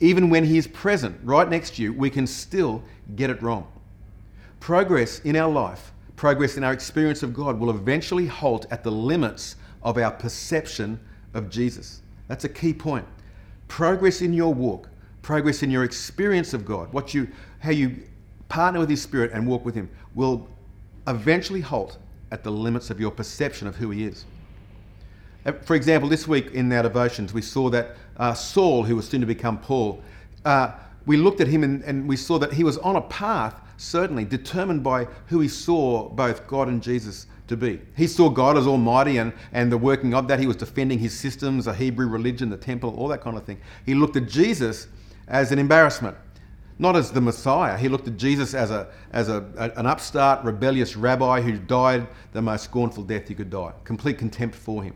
even 0.00 0.30
when 0.30 0.44
He 0.44 0.56
is 0.56 0.66
present 0.66 1.20
right 1.22 1.46
next 1.46 1.76
to 1.76 1.82
you, 1.82 1.92
we 1.92 2.08
can 2.08 2.26
still 2.26 2.82
get 3.16 3.28
it 3.28 3.42
wrong. 3.42 3.70
Progress 4.60 5.18
in 5.20 5.36
our 5.36 5.52
life, 5.52 5.92
progress 6.16 6.56
in 6.56 6.64
our 6.64 6.72
experience 6.72 7.22
of 7.22 7.34
God, 7.34 7.60
will 7.60 7.68
eventually 7.68 8.26
halt 8.26 8.64
at 8.70 8.82
the 8.82 8.90
limits 8.90 9.56
of 9.82 9.98
our 9.98 10.10
perception 10.10 10.98
of 11.34 11.50
Jesus. 11.50 12.00
That's 12.28 12.44
a 12.44 12.48
key 12.48 12.72
point. 12.72 13.04
Progress 13.68 14.22
in 14.22 14.32
your 14.32 14.54
walk, 14.54 14.88
progress 15.20 15.62
in 15.62 15.70
your 15.70 15.84
experience 15.84 16.54
of 16.54 16.64
God, 16.64 16.90
what 16.94 17.12
you, 17.12 17.28
how 17.58 17.72
you 17.72 17.94
partner 18.48 18.80
with 18.80 18.88
His 18.88 19.02
Spirit 19.02 19.32
and 19.34 19.46
walk 19.46 19.66
with 19.66 19.74
Him, 19.74 19.90
will 20.14 20.48
eventually 21.06 21.60
halt 21.60 21.98
at 22.30 22.42
the 22.42 22.50
limits 22.50 22.90
of 22.90 23.00
your 23.00 23.10
perception 23.10 23.66
of 23.66 23.76
who 23.76 23.90
He 23.90 24.04
is. 24.04 24.24
Uh, 25.46 25.52
for 25.52 25.76
example, 25.76 26.08
this 26.08 26.26
week 26.26 26.52
in 26.52 26.72
our 26.72 26.82
devotions, 26.82 27.32
we 27.32 27.42
saw 27.42 27.68
that 27.70 27.96
uh, 28.16 28.32
Saul, 28.32 28.82
who 28.82 28.96
was 28.96 29.06
soon 29.08 29.20
to 29.20 29.26
become 29.26 29.58
Paul, 29.58 30.02
uh, 30.44 30.72
we 31.06 31.16
looked 31.16 31.40
at 31.40 31.48
him 31.48 31.62
and, 31.62 31.82
and 31.82 32.08
we 32.08 32.16
saw 32.16 32.38
that 32.38 32.52
he 32.52 32.64
was 32.64 32.78
on 32.78 32.96
a 32.96 33.02
path, 33.02 33.60
certainly 33.76 34.24
determined 34.24 34.82
by 34.82 35.06
who 35.26 35.40
he 35.40 35.48
saw 35.48 36.08
both 36.08 36.46
God 36.46 36.68
and 36.68 36.82
Jesus 36.82 37.26
to 37.48 37.56
be. 37.56 37.80
He 37.94 38.06
saw 38.06 38.30
God 38.30 38.56
as 38.56 38.66
Almighty 38.66 39.18
and, 39.18 39.32
and 39.52 39.70
the 39.70 39.76
working 39.76 40.14
of 40.14 40.28
that. 40.28 40.40
He 40.40 40.46
was 40.46 40.56
defending 40.56 40.98
his 40.98 41.18
systems, 41.18 41.66
the 41.66 41.74
Hebrew 41.74 42.08
religion, 42.08 42.48
the 42.48 42.56
temple, 42.56 42.94
all 42.96 43.08
that 43.08 43.20
kind 43.20 43.36
of 43.36 43.44
thing. 43.44 43.60
He 43.84 43.94
looked 43.94 44.16
at 44.16 44.28
Jesus 44.28 44.88
as 45.28 45.52
an 45.52 45.58
embarrassment, 45.58 46.16
not 46.78 46.96
as 46.96 47.12
the 47.12 47.20
Messiah. 47.20 47.78
He 47.78 47.88
looked 47.88 48.08
at 48.08 48.16
Jesus 48.16 48.54
as, 48.54 48.70
a, 48.70 48.88
as 49.12 49.28
a, 49.28 49.44
an 49.76 49.86
upstart, 49.86 50.44
rebellious 50.44 50.96
rabbi 50.96 51.40
who 51.40 51.52
died 51.56 52.06
the 52.32 52.42
most 52.42 52.64
scornful 52.64 53.04
death 53.04 53.28
he 53.28 53.34
could 53.34 53.50
die. 53.50 53.72
Complete 53.84 54.18
contempt 54.18 54.56
for 54.56 54.82
him. 54.82 54.94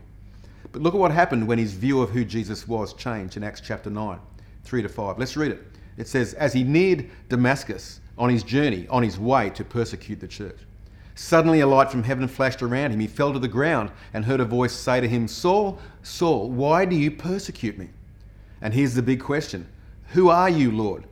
But 0.71 0.81
look 0.81 0.93
at 0.93 0.99
what 0.99 1.11
happened 1.11 1.47
when 1.47 1.57
his 1.57 1.73
view 1.73 2.01
of 2.01 2.09
who 2.09 2.25
Jesus 2.25 2.67
was 2.67 2.93
changed 2.93 3.37
in 3.37 3.43
Acts 3.43 3.61
chapter 3.61 3.89
9, 3.89 4.19
3 4.63 4.81
to 4.81 4.89
5. 4.89 5.17
Let's 5.17 5.37
read 5.37 5.51
it. 5.51 5.63
It 5.97 6.07
says, 6.07 6.33
As 6.33 6.53
he 6.53 6.63
neared 6.63 7.09
Damascus 7.29 8.01
on 8.17 8.29
his 8.29 8.43
journey, 8.43 8.87
on 8.89 9.01
his 9.01 9.17
way 9.17 9.49
to 9.51 9.63
persecute 9.63 10.19
the 10.19 10.27
church, 10.27 10.57
suddenly 11.15 11.61
a 11.61 11.67
light 11.67 11.89
from 11.89 12.03
heaven 12.03 12.27
flashed 12.27 12.61
around 12.61 12.91
him. 12.91 12.99
He 12.99 13.07
fell 13.07 13.33
to 13.33 13.39
the 13.39 13.47
ground 13.47 13.91
and 14.13 14.25
heard 14.25 14.39
a 14.39 14.45
voice 14.45 14.73
say 14.73 15.01
to 15.01 15.07
him, 15.07 15.27
Saul, 15.27 15.79
Saul, 16.03 16.49
why 16.49 16.85
do 16.85 16.95
you 16.95 17.11
persecute 17.11 17.77
me? 17.77 17.89
And 18.61 18.73
here's 18.73 18.93
the 18.93 19.01
big 19.01 19.21
question 19.21 19.67
Who 20.09 20.29
are 20.29 20.49
you, 20.49 20.71
Lord? 20.71 21.05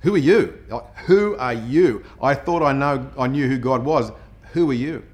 Who 0.00 0.14
are 0.14 0.18
you? 0.18 0.58
Who 1.06 1.36
are 1.36 1.52
you? 1.52 2.04
I 2.22 2.34
thought 2.34 2.62
I 2.62 2.72
know 2.72 3.10
I 3.18 3.26
knew 3.26 3.48
who 3.48 3.58
God 3.58 3.84
was. 3.84 4.10
Who 4.52 4.70
are 4.70 4.74
you? 4.74 5.04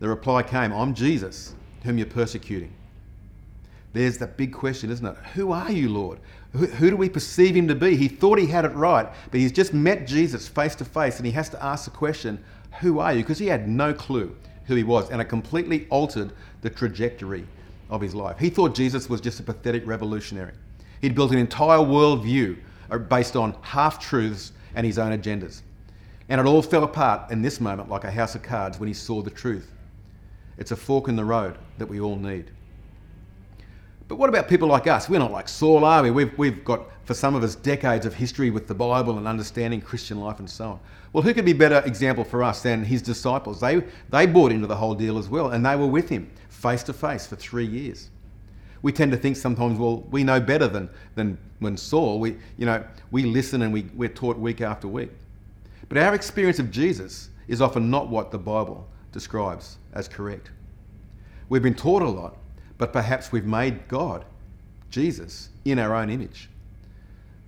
The 0.00 0.08
reply 0.08 0.42
came, 0.42 0.72
I'm 0.72 0.94
Jesus, 0.94 1.54
whom 1.84 1.98
you're 1.98 2.06
persecuting. 2.06 2.72
There's 3.92 4.18
the 4.18 4.26
big 4.26 4.52
question, 4.52 4.90
isn't 4.90 5.04
it? 5.04 5.16
Who 5.34 5.52
are 5.52 5.70
you, 5.70 5.90
Lord? 5.90 6.18
Who, 6.52 6.66
who, 6.66 6.90
do 6.90 6.96
we 6.96 7.08
perceive 7.08 7.54
him 7.54 7.68
to 7.68 7.74
be? 7.74 7.96
He 7.96 8.08
thought 8.08 8.38
he 8.38 8.46
had 8.46 8.64
it 8.64 8.70
right, 8.70 9.06
but 9.30 9.40
he's 9.40 9.52
just 9.52 9.72
met 9.72 10.06
Jesus 10.06 10.48
face 10.48 10.74
to 10.76 10.84
face 10.84 11.18
and 11.18 11.26
he 11.26 11.32
has 11.32 11.48
to 11.50 11.62
ask 11.62 11.84
the 11.84 11.90
question, 11.90 12.42
Who 12.80 12.98
are 12.98 13.12
you? 13.12 13.22
Because 13.22 13.38
he 13.38 13.46
had 13.46 13.68
no 13.68 13.92
clue 13.92 14.34
who 14.64 14.74
he 14.74 14.82
was 14.82 15.10
and 15.10 15.20
it 15.20 15.26
completely 15.26 15.86
altered 15.90 16.32
the 16.62 16.70
trajectory 16.70 17.46
of 17.90 18.00
his 18.00 18.14
life. 18.14 18.38
He 18.38 18.50
thought 18.50 18.74
Jesus 18.74 19.08
was 19.08 19.20
just 19.20 19.40
a 19.40 19.42
pathetic 19.42 19.86
revolutionary. 19.86 20.54
He'd 21.00 21.14
built 21.14 21.32
an 21.32 21.38
entire 21.38 21.78
worldview 21.78 22.56
uh, 22.92 22.98
based 22.98 23.34
on 23.34 23.56
half 23.62 23.98
truths 23.98 24.52
and 24.74 24.86
his 24.86 24.98
own 24.98 25.18
agendas. 25.18 25.62
And 26.28 26.40
it 26.40 26.46
all 26.46 26.62
fell 26.62 26.84
apart 26.84 27.30
in 27.30 27.42
this 27.42 27.60
moment 27.60 27.88
like 27.88 28.04
a 28.04 28.10
house 28.10 28.34
of 28.34 28.42
cards 28.42 28.78
when 28.78 28.86
he 28.86 28.94
saw 28.94 29.22
the 29.22 29.30
truth. 29.30 29.70
It's 30.58 30.70
a 30.70 30.76
fork 30.76 31.08
in 31.08 31.16
the 31.16 31.24
road 31.24 31.58
that 31.78 31.86
we 31.86 32.00
all 32.00 32.16
need. 32.16 32.50
But 34.08 34.16
what 34.16 34.28
about 34.28 34.48
people 34.48 34.68
like 34.68 34.86
us? 34.86 35.08
We're 35.08 35.18
not 35.18 35.32
like 35.32 35.48
Saul, 35.48 35.84
are 35.84 36.02
we? 36.02 36.10
We've, 36.10 36.36
we've 36.38 36.64
got, 36.64 36.86
for 37.04 37.14
some 37.14 37.34
of 37.34 37.42
us, 37.42 37.54
decades 37.54 38.04
of 38.04 38.14
history 38.14 38.50
with 38.50 38.68
the 38.68 38.74
Bible 38.74 39.16
and 39.16 39.26
understanding 39.26 39.80
Christian 39.80 40.20
life 40.20 40.38
and 40.38 40.48
so 40.48 40.72
on. 40.72 40.80
Well, 41.12 41.22
who 41.22 41.32
could 41.34 41.44
be 41.44 41.52
a 41.52 41.54
better 41.54 41.82
example 41.86 42.24
for 42.24 42.42
us 42.42 42.62
than 42.62 42.84
his 42.84 43.00
disciples? 43.00 43.60
They, 43.60 43.82
they 44.10 44.26
bought 44.26 44.52
into 44.52 44.66
the 44.66 44.76
whole 44.76 44.94
deal 44.94 45.18
as 45.18 45.28
well, 45.28 45.50
and 45.50 45.64
they 45.64 45.76
were 45.76 45.86
with 45.86 46.08
him 46.08 46.30
face 46.48 46.82
to 46.84 46.92
face 46.92 47.26
for 47.26 47.36
three 47.36 47.66
years. 47.66 48.10
We 48.82 48.92
tend 48.92 49.12
to 49.12 49.18
think 49.18 49.36
sometimes, 49.36 49.78
well, 49.78 50.02
we 50.10 50.24
know 50.24 50.40
better 50.40 50.66
than, 50.66 50.90
than 51.14 51.38
when 51.60 51.76
Saul. 51.76 52.18
We, 52.18 52.36
you 52.58 52.66
know, 52.66 52.84
we 53.10 53.24
listen 53.24 53.62
and 53.62 53.72
we, 53.72 53.86
we're 53.94 54.08
taught 54.08 54.36
week 54.38 54.60
after 54.60 54.88
week. 54.88 55.10
But 55.88 55.98
our 55.98 56.14
experience 56.14 56.58
of 56.58 56.70
Jesus 56.70 57.30
is 57.48 57.60
often 57.60 57.90
not 57.90 58.08
what 58.08 58.30
the 58.30 58.38
Bible 58.38 58.88
describes 59.12 59.78
as 59.92 60.08
correct. 60.08 60.50
We've 61.48 61.62
been 61.62 61.74
taught 61.74 62.02
a 62.02 62.08
lot, 62.08 62.36
but 62.78 62.92
perhaps 62.92 63.30
we've 63.30 63.44
made 63.44 63.86
God, 63.88 64.24
Jesus, 64.90 65.50
in 65.64 65.78
our 65.78 65.94
own 65.94 66.10
image. 66.10 66.48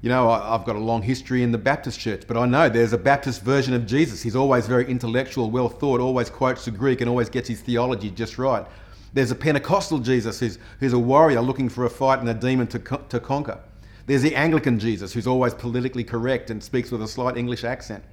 You 0.02 0.10
know, 0.10 0.28
I've 0.28 0.66
got 0.66 0.76
a 0.76 0.80
long 0.80 1.00
history 1.00 1.42
in 1.42 1.50
the 1.50 1.58
Baptist 1.58 1.98
church, 1.98 2.24
but 2.28 2.36
I 2.36 2.44
know 2.44 2.68
there's 2.68 2.92
a 2.92 2.98
Baptist 2.98 3.40
version 3.40 3.72
of 3.72 3.86
Jesus. 3.86 4.22
He's 4.22 4.36
always 4.36 4.66
very 4.66 4.86
intellectual, 4.86 5.50
well 5.50 5.70
thought, 5.70 5.98
always 5.98 6.28
quotes 6.28 6.66
the 6.66 6.70
Greek, 6.70 7.00
and 7.00 7.08
always 7.08 7.30
gets 7.30 7.48
his 7.48 7.62
theology 7.62 8.10
just 8.10 8.36
right. 8.36 8.66
There's 9.14 9.30
a 9.30 9.36
Pentecostal 9.36 10.00
Jesus 10.00 10.40
who's, 10.40 10.58
who's 10.80 10.92
a 10.92 10.98
warrior 10.98 11.40
looking 11.40 11.68
for 11.68 11.84
a 11.84 11.90
fight 11.90 12.18
and 12.18 12.28
a 12.28 12.34
demon 12.34 12.66
to, 12.68 12.78
to 12.78 13.20
conquer. 13.20 13.60
There's 14.06 14.22
the 14.22 14.34
Anglican 14.34 14.78
Jesus 14.78 15.12
who's 15.12 15.26
always 15.26 15.54
politically 15.54 16.04
correct 16.04 16.50
and 16.50 16.62
speaks 16.62 16.90
with 16.90 17.00
a 17.00 17.08
slight 17.08 17.36
English 17.36 17.64
accent. 17.64 18.04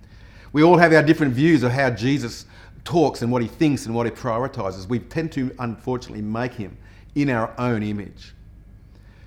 We 0.54 0.64
all 0.64 0.78
have 0.78 0.94
our 0.94 1.04
different 1.04 1.34
views 1.34 1.64
of 1.64 1.72
how 1.72 1.90
Jesus 1.90 2.46
talks 2.84 3.24
and 3.24 3.32
what 3.32 3.42
he 3.42 3.48
thinks 3.48 3.88
and 3.88 3.96
what 3.96 4.06
he 4.06 4.12
prioritizes. 4.12 4.88
We 4.88 5.00
tend 5.00 5.32
to, 5.34 5.54
unfortunately, 5.60 6.22
make 6.22 6.54
him 6.54 6.78
in 7.16 7.30
our 7.30 7.54
own 7.58 7.84
image. 7.84 8.34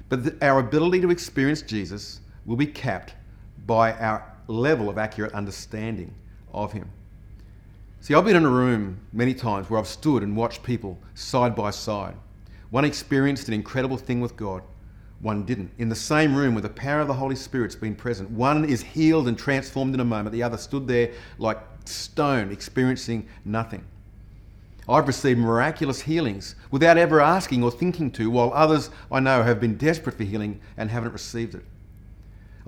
But 0.08 0.24
the, 0.24 0.46
our 0.46 0.60
ability 0.60 1.00
to 1.00 1.10
experience 1.10 1.60
Jesus 1.60 2.20
will 2.46 2.56
be 2.56 2.66
capped 2.66 3.14
by 3.66 3.92
our 3.94 4.32
level 4.46 4.88
of 4.88 4.98
accurate 4.98 5.32
understanding 5.32 6.14
of 6.52 6.72
him. 6.72 6.90
See, 8.04 8.12
I've 8.12 8.26
been 8.26 8.36
in 8.36 8.44
a 8.44 8.50
room 8.50 9.00
many 9.14 9.32
times 9.32 9.70
where 9.70 9.80
I've 9.80 9.86
stood 9.86 10.22
and 10.22 10.36
watched 10.36 10.62
people 10.62 10.98
side 11.14 11.56
by 11.56 11.70
side. 11.70 12.14
One 12.68 12.84
experienced 12.84 13.48
an 13.48 13.54
incredible 13.54 13.96
thing 13.96 14.20
with 14.20 14.36
God, 14.36 14.62
one 15.20 15.46
didn't. 15.46 15.70
In 15.78 15.88
the 15.88 15.94
same 15.94 16.36
room 16.36 16.52
where 16.52 16.60
the 16.60 16.68
power 16.68 17.00
of 17.00 17.08
the 17.08 17.14
Holy 17.14 17.34
Spirit's 17.34 17.74
been 17.74 17.96
present, 17.96 18.28
one 18.28 18.66
is 18.66 18.82
healed 18.82 19.26
and 19.26 19.38
transformed 19.38 19.94
in 19.94 20.00
a 20.00 20.04
moment, 20.04 20.34
the 20.34 20.42
other 20.42 20.58
stood 20.58 20.86
there 20.86 21.12
like 21.38 21.58
stone, 21.86 22.52
experiencing 22.52 23.26
nothing. 23.46 23.82
I've 24.86 25.06
received 25.06 25.40
miraculous 25.40 26.02
healings 26.02 26.56
without 26.70 26.98
ever 26.98 27.22
asking 27.22 27.62
or 27.62 27.70
thinking 27.70 28.10
to, 28.10 28.30
while 28.30 28.52
others 28.52 28.90
I 29.10 29.20
know 29.20 29.42
have 29.42 29.60
been 29.60 29.78
desperate 29.78 30.18
for 30.18 30.24
healing 30.24 30.60
and 30.76 30.90
haven't 30.90 31.12
received 31.12 31.54
it. 31.54 31.64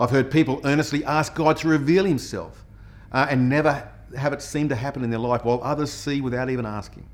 I've 0.00 0.08
heard 0.08 0.30
people 0.30 0.62
earnestly 0.64 1.04
ask 1.04 1.34
God 1.34 1.58
to 1.58 1.68
reveal 1.68 2.06
Himself 2.06 2.64
uh, 3.12 3.26
and 3.28 3.50
never 3.50 3.92
have 4.16 4.32
it 4.32 4.42
seem 4.42 4.68
to 4.68 4.76
happen 4.76 5.02
in 5.02 5.10
their 5.10 5.18
life, 5.18 5.44
while 5.44 5.60
others 5.62 5.92
see 5.92 6.20
without 6.20 6.50
even 6.50 6.66
asking. 6.66 7.06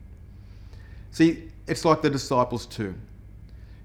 See, 1.11 1.51
it's 1.67 1.85
like 1.85 2.03
the 2.03 2.11
disciples 2.11 2.67
too. 2.67 2.95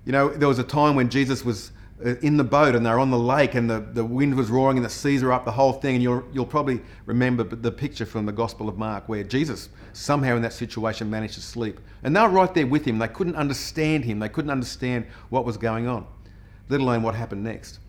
You 0.05 0.11
know, 0.13 0.29
there 0.29 0.47
was 0.47 0.59
a 0.59 0.63
time 0.63 0.95
when 0.95 1.09
Jesus 1.09 1.43
was 1.43 1.71
uh, 2.05 2.15
in 2.21 2.37
the 2.37 2.43
boat 2.43 2.75
and 2.75 2.85
they're 2.85 2.99
on 2.99 3.09
the 3.09 3.19
lake 3.19 3.55
and 3.55 3.69
the, 3.69 3.79
the 3.79 4.05
wind 4.05 4.35
was 4.35 4.49
roaring 4.49 4.77
and 4.77 4.85
the 4.85 4.89
seas 4.89 5.23
are 5.23 5.33
up, 5.33 5.45
the 5.45 5.51
whole 5.51 5.73
thing. 5.73 5.95
And 5.95 6.03
you'll, 6.03 6.23
you'll 6.31 6.45
probably 6.45 6.79
remember 7.05 7.43
the 7.43 7.71
picture 7.71 8.05
from 8.05 8.25
the 8.25 8.31
Gospel 8.31 8.69
of 8.69 8.77
Mark 8.77 9.09
where 9.09 9.23
Jesus 9.23 9.69
somehow 9.93 10.35
in 10.35 10.41
that 10.43 10.53
situation 10.53 11.09
managed 11.09 11.33
to 11.33 11.41
sleep. 11.41 11.79
And 12.03 12.15
they 12.15 12.21
were 12.21 12.29
right 12.29 12.53
there 12.53 12.67
with 12.67 12.85
him. 12.85 12.99
They 12.99 13.07
couldn't 13.07 13.35
understand 13.35 14.05
him, 14.05 14.19
they 14.19 14.29
couldn't 14.29 14.51
understand 14.51 15.07
what 15.29 15.43
was 15.43 15.57
going 15.57 15.87
on, 15.87 16.05
let 16.69 16.79
alone 16.79 17.03
what 17.03 17.15
happened 17.15 17.43
next. 17.43 17.79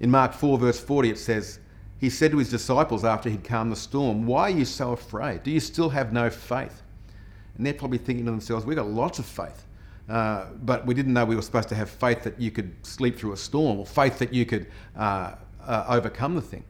In 0.00 0.10
Mark 0.10 0.32
4, 0.34 0.58
verse 0.58 0.78
40, 0.78 1.10
it 1.10 1.18
says, 1.18 1.58
He 2.00 2.10
said 2.10 2.30
to 2.30 2.38
his 2.38 2.50
disciples 2.50 3.04
after 3.04 3.28
he'd 3.28 3.44
calmed 3.44 3.72
the 3.72 3.76
storm, 3.76 4.26
Why 4.26 4.42
are 4.42 4.50
you 4.50 4.64
so 4.64 4.92
afraid? 4.92 5.42
Do 5.42 5.50
you 5.50 5.60
still 5.60 5.88
have 5.90 6.12
no 6.12 6.30
faith? 6.30 6.82
And 7.56 7.66
they're 7.66 7.74
probably 7.74 7.98
thinking 7.98 8.24
to 8.26 8.30
themselves, 8.30 8.64
We've 8.64 8.76
got 8.76 8.88
lots 8.88 9.18
of 9.18 9.26
faith. 9.26 9.64
Uh, 10.08 10.46
but 10.62 10.86
we 10.86 10.94
didn't 10.94 11.12
know 11.12 11.24
we 11.24 11.36
were 11.36 11.42
supposed 11.42 11.68
to 11.68 11.74
have 11.74 11.90
faith 11.90 12.22
that 12.22 12.40
you 12.40 12.50
could 12.50 12.74
sleep 12.86 13.18
through 13.18 13.32
a 13.32 13.36
storm 13.36 13.78
or 13.78 13.84
faith 13.84 14.18
that 14.18 14.32
you 14.32 14.46
could 14.46 14.66
uh, 14.96 15.34
uh, 15.66 15.84
overcome 15.88 16.34
the 16.34 16.40
thing. 16.40 16.64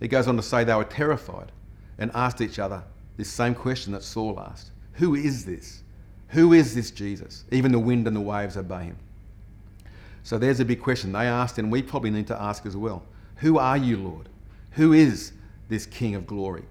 He 0.00 0.08
goes 0.08 0.26
on 0.26 0.36
to 0.36 0.42
say 0.42 0.64
they 0.64 0.74
were 0.74 0.84
terrified 0.84 1.52
and 1.98 2.10
asked 2.14 2.40
each 2.40 2.58
other 2.58 2.82
this 3.16 3.30
same 3.30 3.54
question 3.54 3.92
that 3.92 4.02
Saul 4.02 4.40
asked 4.40 4.72
Who 4.94 5.14
is 5.14 5.44
this? 5.44 5.82
Who 6.28 6.52
is 6.52 6.74
this 6.74 6.90
Jesus? 6.90 7.44
Even 7.52 7.72
the 7.72 7.78
wind 7.78 8.06
and 8.06 8.16
the 8.16 8.20
waves 8.20 8.56
obey 8.56 8.84
him. 8.84 8.98
So 10.24 10.38
there's 10.38 10.58
a 10.58 10.64
big 10.64 10.82
question 10.82 11.12
they 11.12 11.26
asked, 11.26 11.58
and 11.58 11.70
we 11.70 11.82
probably 11.82 12.10
need 12.10 12.26
to 12.26 12.40
ask 12.40 12.66
as 12.66 12.76
well 12.76 13.04
Who 13.36 13.58
are 13.58 13.76
you, 13.76 13.98
Lord? 13.98 14.28
Who 14.76 14.92
is 14.92 15.32
this 15.68 15.86
King 15.86 16.14
of 16.14 16.26
glory? 16.26 16.64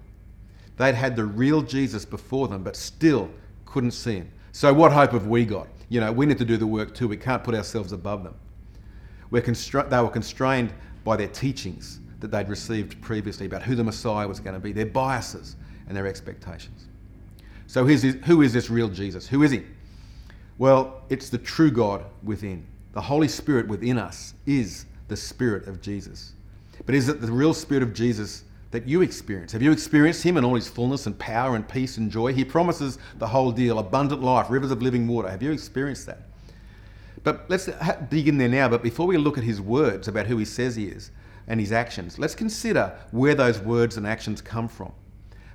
They'd 0.76 0.94
had 0.94 1.16
the 1.16 1.24
real 1.24 1.62
Jesus 1.62 2.04
before 2.04 2.48
them, 2.48 2.62
but 2.62 2.76
still 2.76 3.30
couldn't 3.64 3.92
see 3.92 4.16
him. 4.16 4.30
So, 4.52 4.72
what 4.72 4.92
hope 4.92 5.12
have 5.12 5.26
we 5.26 5.44
got? 5.44 5.68
You 5.88 6.00
know, 6.00 6.12
we 6.12 6.24
need 6.26 6.38
to 6.38 6.44
do 6.44 6.56
the 6.56 6.66
work 6.66 6.94
too. 6.94 7.08
We 7.08 7.16
can't 7.16 7.42
put 7.44 7.54
ourselves 7.54 7.92
above 7.92 8.24
them. 8.24 8.34
We're 9.30 9.40
they 9.40 10.00
were 10.00 10.08
constrained 10.08 10.72
by 11.04 11.16
their 11.16 11.28
teachings 11.28 12.00
that 12.20 12.30
they'd 12.30 12.48
received 12.48 13.00
previously 13.02 13.46
about 13.46 13.62
who 13.62 13.74
the 13.74 13.84
Messiah 13.84 14.26
was 14.26 14.40
going 14.40 14.54
to 14.54 14.60
be, 14.60 14.72
their 14.72 14.86
biases 14.86 15.56
and 15.88 15.96
their 15.96 16.06
expectations. 16.06 16.86
So, 17.66 17.84
who 17.84 18.42
is 18.42 18.52
this 18.52 18.70
real 18.70 18.88
Jesus? 18.88 19.26
Who 19.26 19.42
is 19.42 19.50
he? 19.50 19.64
Well, 20.58 21.02
it's 21.08 21.28
the 21.28 21.38
true 21.38 21.70
God 21.70 22.04
within. 22.22 22.64
The 22.92 23.00
Holy 23.00 23.28
Spirit 23.28 23.66
within 23.68 23.98
us 23.98 24.34
is 24.46 24.86
the 25.08 25.16
Spirit 25.16 25.66
of 25.66 25.80
Jesus. 25.80 26.32
But 26.86 26.94
is 26.94 27.08
it 27.08 27.20
the 27.20 27.30
real 27.30 27.52
Spirit 27.52 27.82
of 27.82 27.92
Jesus 27.92 28.44
that 28.70 28.86
you 28.86 29.02
experience? 29.02 29.52
Have 29.52 29.62
you 29.62 29.72
experienced 29.72 30.22
Him 30.22 30.36
in 30.36 30.44
all 30.44 30.54
His 30.54 30.68
fullness 30.68 31.06
and 31.06 31.18
power 31.18 31.56
and 31.56 31.68
peace 31.68 31.98
and 31.98 32.10
joy? 32.10 32.32
He 32.32 32.44
promises 32.44 32.98
the 33.18 33.26
whole 33.26 33.50
deal 33.52 33.80
abundant 33.80 34.22
life, 34.22 34.48
rivers 34.48 34.70
of 34.70 34.82
living 34.82 35.08
water. 35.08 35.28
Have 35.28 35.42
you 35.42 35.50
experienced 35.50 36.06
that? 36.06 36.22
But 37.24 37.44
let's 37.48 37.68
dig 38.08 38.28
in 38.28 38.38
there 38.38 38.48
now. 38.48 38.68
But 38.68 38.84
before 38.84 39.06
we 39.06 39.16
look 39.16 39.36
at 39.36 39.44
His 39.44 39.60
words 39.60 40.06
about 40.06 40.26
who 40.26 40.36
He 40.38 40.44
says 40.44 40.76
He 40.76 40.86
is 40.86 41.10
and 41.48 41.58
His 41.58 41.72
actions, 41.72 42.18
let's 42.20 42.36
consider 42.36 42.96
where 43.10 43.34
those 43.34 43.58
words 43.58 43.96
and 43.96 44.06
actions 44.06 44.40
come 44.40 44.68
from. 44.68 44.92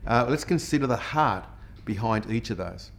Uh, 0.06 0.26
let's 0.28 0.44
consider 0.44 0.86
the 0.86 0.98
heart 0.98 1.46
behind 1.86 2.30
each 2.30 2.50
of 2.50 2.58
those. 2.58 2.92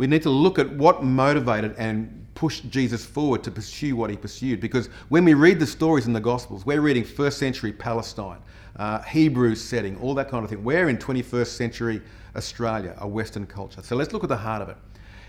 We 0.00 0.06
need 0.06 0.22
to 0.22 0.30
look 0.30 0.58
at 0.58 0.70
what 0.70 1.04
motivated 1.04 1.74
and 1.76 2.26
pushed 2.34 2.70
Jesus 2.70 3.04
forward 3.04 3.44
to 3.44 3.50
pursue 3.50 3.94
what 3.94 4.08
he 4.08 4.16
pursued. 4.16 4.58
Because 4.58 4.86
when 5.10 5.26
we 5.26 5.34
read 5.34 5.58
the 5.58 5.66
stories 5.66 6.06
in 6.06 6.14
the 6.14 6.20
Gospels, 6.20 6.64
we're 6.64 6.80
reading 6.80 7.04
first 7.04 7.36
century 7.36 7.70
Palestine, 7.70 8.38
uh, 8.76 9.02
Hebrew 9.02 9.54
setting, 9.54 9.98
all 9.98 10.14
that 10.14 10.30
kind 10.30 10.42
of 10.42 10.48
thing. 10.48 10.64
We're 10.64 10.88
in 10.88 10.96
21st 10.96 11.48
century 11.48 12.00
Australia, 12.34 12.96
a 12.96 13.06
Western 13.06 13.46
culture. 13.46 13.82
So 13.82 13.94
let's 13.94 14.14
look 14.14 14.22
at 14.22 14.30
the 14.30 14.38
heart 14.38 14.62
of 14.62 14.70
it. 14.70 14.78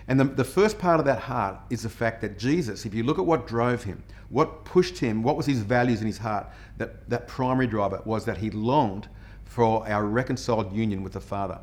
And 0.08 0.18
the, 0.18 0.24
the 0.24 0.46
first 0.46 0.80
part 0.80 1.02
of 1.02 1.06
that 1.06 1.20
heart 1.20 1.58
is 1.70 1.84
the 1.84 1.90
fact 1.90 2.22
that 2.22 2.40
Jesus, 2.40 2.86
if 2.86 2.94
you 2.94 3.04
look 3.04 3.20
at 3.20 3.26
what 3.26 3.48
drove 3.48 3.84
him, 3.84 4.02
what 4.30 4.64
pushed 4.64 4.98
him, 4.98 5.22
what 5.22 5.36
was 5.36 5.46
his 5.46 5.60
values 5.60 6.00
in 6.00 6.08
his 6.08 6.18
heart, 6.18 6.48
that, 6.78 7.10
that 7.10 7.28
primary 7.28 7.68
driver 7.68 8.02
was 8.06 8.24
that 8.24 8.38
he 8.38 8.50
longed 8.50 9.10
for 9.44 9.86
our 9.90 10.06
reconciled 10.06 10.72
union 10.72 11.04
with 11.04 11.12
the 11.12 11.20
Father. 11.20 11.60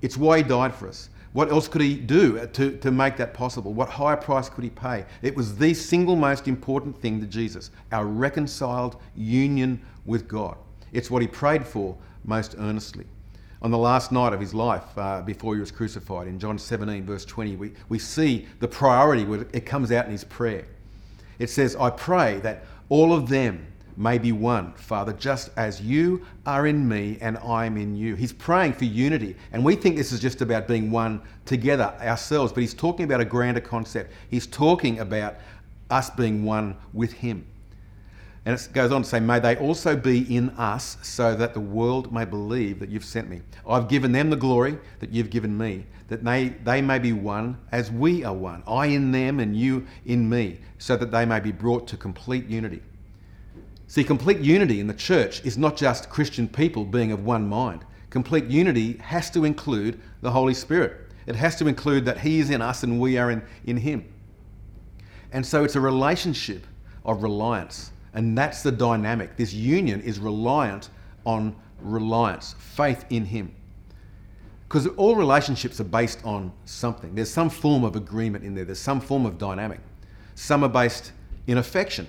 It's 0.00 0.16
why 0.16 0.36
he 0.36 0.42
died 0.44 0.72
for 0.72 0.86
us. 0.86 1.10
What 1.36 1.50
else 1.50 1.68
could 1.68 1.82
he 1.82 1.96
do 1.96 2.46
to, 2.46 2.78
to 2.78 2.90
make 2.90 3.18
that 3.18 3.34
possible? 3.34 3.74
What 3.74 3.90
higher 3.90 4.16
price 4.16 4.48
could 4.48 4.64
he 4.64 4.70
pay? 4.70 5.04
It 5.20 5.36
was 5.36 5.58
the 5.58 5.74
single 5.74 6.16
most 6.16 6.48
important 6.48 6.98
thing 6.98 7.20
to 7.20 7.26
Jesus 7.26 7.70
our 7.92 8.06
reconciled 8.06 8.96
union 9.14 9.82
with 10.06 10.28
God. 10.28 10.56
It's 10.94 11.10
what 11.10 11.20
he 11.20 11.28
prayed 11.28 11.66
for 11.66 11.94
most 12.24 12.54
earnestly. 12.58 13.04
On 13.60 13.70
the 13.70 13.76
last 13.76 14.12
night 14.12 14.32
of 14.32 14.40
his 14.40 14.54
life, 14.54 14.96
uh, 14.96 15.20
before 15.20 15.52
he 15.52 15.60
was 15.60 15.70
crucified, 15.70 16.26
in 16.26 16.38
John 16.38 16.58
17, 16.58 17.04
verse 17.04 17.26
20, 17.26 17.56
we, 17.56 17.72
we 17.90 17.98
see 17.98 18.46
the 18.60 18.68
priority 18.68 19.26
where 19.26 19.42
it 19.52 19.66
comes 19.66 19.92
out 19.92 20.06
in 20.06 20.12
his 20.12 20.24
prayer. 20.24 20.64
It 21.38 21.50
says, 21.50 21.76
I 21.76 21.90
pray 21.90 22.38
that 22.38 22.64
all 22.88 23.12
of 23.12 23.28
them 23.28 23.66
may 23.96 24.18
be 24.18 24.32
one, 24.32 24.72
Father, 24.74 25.12
just 25.12 25.50
as 25.56 25.80
you 25.80 26.24
are 26.44 26.66
in 26.66 26.86
me 26.86 27.18
and 27.20 27.38
I'm 27.38 27.76
in 27.76 27.96
you. 27.96 28.14
He's 28.14 28.32
praying 28.32 28.74
for 28.74 28.84
unity. 28.84 29.36
And 29.52 29.64
we 29.64 29.74
think 29.74 29.96
this 29.96 30.12
is 30.12 30.20
just 30.20 30.42
about 30.42 30.68
being 30.68 30.90
one 30.90 31.22
together 31.44 31.94
ourselves, 32.00 32.52
but 32.52 32.60
he's 32.60 32.74
talking 32.74 33.04
about 33.04 33.20
a 33.20 33.24
grander 33.24 33.60
concept. 33.60 34.12
He's 34.30 34.46
talking 34.46 35.00
about 35.00 35.36
us 35.90 36.10
being 36.10 36.44
one 36.44 36.76
with 36.92 37.12
him. 37.12 37.46
And 38.44 38.54
it 38.54 38.68
goes 38.72 38.92
on 38.92 39.02
to 39.02 39.08
say, 39.08 39.18
May 39.18 39.40
they 39.40 39.56
also 39.56 39.96
be 39.96 40.34
in 40.34 40.50
us, 40.50 40.98
so 41.02 41.34
that 41.34 41.52
the 41.52 41.60
world 41.60 42.12
may 42.12 42.24
believe 42.24 42.78
that 42.78 42.88
you've 42.88 43.04
sent 43.04 43.28
me. 43.28 43.40
I've 43.68 43.88
given 43.88 44.12
them 44.12 44.30
the 44.30 44.36
glory 44.36 44.78
that 45.00 45.10
you've 45.10 45.30
given 45.30 45.58
me, 45.58 45.84
that 46.06 46.24
they, 46.24 46.50
they 46.62 46.80
may 46.80 47.00
be 47.00 47.12
one 47.12 47.58
as 47.72 47.90
we 47.90 48.22
are 48.22 48.32
one. 48.32 48.62
I 48.64 48.86
in 48.86 49.10
them 49.10 49.40
and 49.40 49.56
you 49.56 49.84
in 50.04 50.28
me, 50.28 50.60
so 50.78 50.96
that 50.96 51.10
they 51.10 51.24
may 51.24 51.40
be 51.40 51.50
brought 51.50 51.88
to 51.88 51.96
complete 51.96 52.46
unity. 52.46 52.82
See, 53.88 54.02
complete 54.02 54.40
unity 54.40 54.80
in 54.80 54.88
the 54.88 54.94
church 54.94 55.44
is 55.44 55.56
not 55.56 55.76
just 55.76 56.10
Christian 56.10 56.48
people 56.48 56.84
being 56.84 57.12
of 57.12 57.24
one 57.24 57.48
mind. 57.48 57.84
Complete 58.10 58.46
unity 58.46 58.94
has 58.94 59.30
to 59.30 59.44
include 59.44 60.00
the 60.22 60.30
Holy 60.30 60.54
Spirit. 60.54 61.12
It 61.26 61.36
has 61.36 61.56
to 61.56 61.68
include 61.68 62.04
that 62.04 62.18
He 62.18 62.40
is 62.40 62.50
in 62.50 62.62
us 62.62 62.82
and 62.82 63.00
we 63.00 63.16
are 63.16 63.30
in, 63.30 63.42
in 63.64 63.76
Him. 63.76 64.04
And 65.32 65.44
so 65.44 65.64
it's 65.64 65.76
a 65.76 65.80
relationship 65.80 66.66
of 67.04 67.22
reliance. 67.22 67.92
And 68.14 68.36
that's 68.36 68.62
the 68.62 68.72
dynamic. 68.72 69.36
This 69.36 69.52
union 69.52 70.00
is 70.00 70.18
reliant 70.18 70.90
on 71.24 71.54
reliance, 71.80 72.54
faith 72.58 73.04
in 73.10 73.24
Him. 73.24 73.54
Because 74.68 74.88
all 74.96 75.14
relationships 75.14 75.80
are 75.80 75.84
based 75.84 76.24
on 76.24 76.52
something. 76.64 77.14
There's 77.14 77.30
some 77.30 77.50
form 77.50 77.84
of 77.84 77.94
agreement 77.94 78.44
in 78.44 78.54
there, 78.54 78.64
there's 78.64 78.80
some 78.80 79.00
form 79.00 79.26
of 79.26 79.38
dynamic. 79.38 79.78
Some 80.34 80.64
are 80.64 80.68
based 80.68 81.12
in 81.46 81.58
affection 81.58 82.08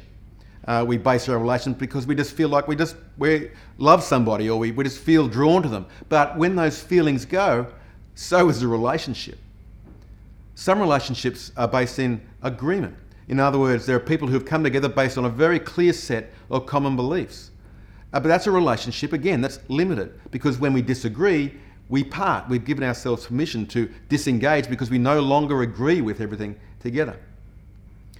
uh, 0.67 0.84
we 0.86 0.97
base 0.97 1.27
our 1.30 1.39
relations 1.39 1.77
because 1.77 2.06
we 2.06 2.13
just 2.13 2.34
feel 2.34 2.49
like 2.49 2.67
we 2.67 2.75
just 2.75 2.97
we 3.17 3.49
love 3.77 4.03
somebody 4.03 4.49
or 4.49 4.60
we, 4.60 4.71
we 4.71 4.84
just 4.84 4.99
feel 4.99 5.27
drawn 5.27 5.63
to 5.63 5.69
them. 5.69 5.86
But 6.10 6.38
when 6.38 6.56
those 6.56 6.82
feelings 6.82 7.25
go, 7.25 7.67
so 8.15 8.49
is 8.49 8.60
the 8.62 8.67
relationship. 8.67 9.39
Some 10.56 10.80
relationships 10.80 11.51
are 11.56 11.67
based 11.67 11.99
in 11.99 12.21
agreement. 12.41 12.95
In 13.27 13.39
other 13.39 13.60
words, 13.60 13.86
there 13.86 13.95
are 13.95 14.01
people 14.01 14.27
who 14.27 14.34
have 14.34 14.45
come 14.45 14.63
together 14.63 14.89
based 14.89 15.17
on 15.17 15.25
a 15.25 15.30
very 15.30 15.60
clear 15.60 15.93
set 15.93 16.32
of 16.49 16.65
common 16.65 16.95
beliefs. 16.95 17.51
Uh, 18.13 18.19
but 18.19 18.30
that's 18.30 18.47
a 18.47 18.51
relationship, 18.51 19.13
again, 19.13 19.41
that's 19.41 19.60
limited 19.67 20.19
because 20.32 20.58
when 20.58 20.73
we 20.73 20.82
disagree, 20.82 21.53
we 21.89 22.03
part. 22.03 22.47
We've 22.49 22.63
given 22.63 22.84
ourselves 22.84 23.27
permission 23.27 23.65
to 23.67 23.91
disengage 24.10 24.69
because 24.69 24.89
we 24.89 24.97
no 24.97 25.19
longer 25.19 25.62
agree 25.62 26.01
with 26.01 26.21
everything 26.21 26.58
together. 26.80 27.17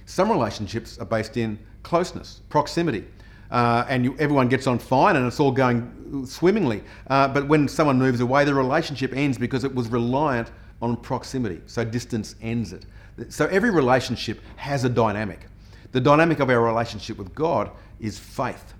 Some 0.06 0.30
relationships 0.30 0.98
are 0.98 1.06
based 1.06 1.36
in 1.36 1.58
closeness, 1.88 2.42
proximity. 2.50 3.02
Uh, 3.50 3.86
and 3.88 4.04
you, 4.04 4.14
everyone 4.18 4.46
gets 4.46 4.66
on 4.66 4.78
fine 4.78 5.16
and 5.16 5.26
it's 5.26 5.40
all 5.40 5.50
going 5.50 6.26
swimmingly. 6.26 6.82
Uh, 7.08 7.26
but 7.26 7.48
when 7.48 7.66
someone 7.66 7.98
moves 7.98 8.20
away, 8.20 8.44
the 8.44 8.54
relationship 8.54 9.14
ends 9.16 9.38
because 9.38 9.64
it 9.64 9.74
was 9.74 9.88
reliant 9.88 10.50
on 10.82 10.96
proximity. 10.96 11.62
So 11.64 11.84
distance 11.84 12.34
ends 12.42 12.74
it. 12.74 12.84
So 13.30 13.46
every 13.46 13.70
relationship 13.70 14.40
has 14.56 14.84
a 14.84 14.88
dynamic. 14.88 15.46
The 15.92 16.00
dynamic 16.00 16.40
of 16.40 16.50
our 16.50 16.60
relationship 16.60 17.16
with 17.16 17.34
God 17.34 17.70
is 18.00 18.18
faith, 18.18 18.74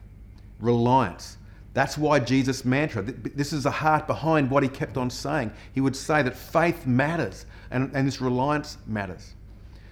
reliance. 0.61 1.39
That's 1.73 1.97
why 1.97 2.21
Jesus' 2.21 2.65
mantra, 2.65 3.03
this 3.03 3.55
is 3.55 3.63
the 3.63 3.71
heart 3.71 4.07
behind 4.07 4.51
what 4.51 4.63
he 4.63 4.69
kept 4.69 4.99
on 4.99 5.09
saying. 5.09 5.51
He 5.73 5.81
would 5.81 5.97
say 5.97 6.23
that 6.23 6.37
faith 6.37 6.87
matters 6.87 7.47
and, 7.71 7.91
and 7.95 8.07
this 8.07 8.21
reliance 8.21 8.77
matters. 8.87 9.33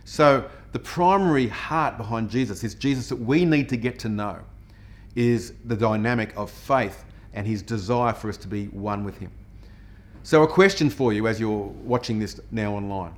So 0.07 0.49
the 0.71 0.79
primary 0.79 1.49
heart 1.49 1.99
behind 1.99 2.31
Jesus 2.31 2.63
is 2.63 2.77
Jesus 2.77 3.09
that 3.09 3.17
we 3.17 3.45
need 3.45 3.69
to 3.69 3.77
get 3.77 3.99
to 3.99 4.09
know 4.09 4.39
is 5.17 5.53
the 5.65 5.77
dynamic 5.77 6.33
of 6.37 6.49
faith 6.49 7.05
and 7.35 7.45
his 7.45 7.61
desire 7.61 8.13
for 8.13 8.29
us 8.29 8.37
to 8.39 8.49
be 8.49 8.67
one 8.67 9.03
with 9.03 9.19
him. 9.19 9.33
So, 10.23 10.43
a 10.45 10.49
question 10.49 10.91
for 10.91 11.13
you 11.13 11.27
as 11.27 11.41
you're 11.41 11.73
watching 11.83 12.19
this 12.21 12.41
now 12.53 12.75
online. 12.75 13.15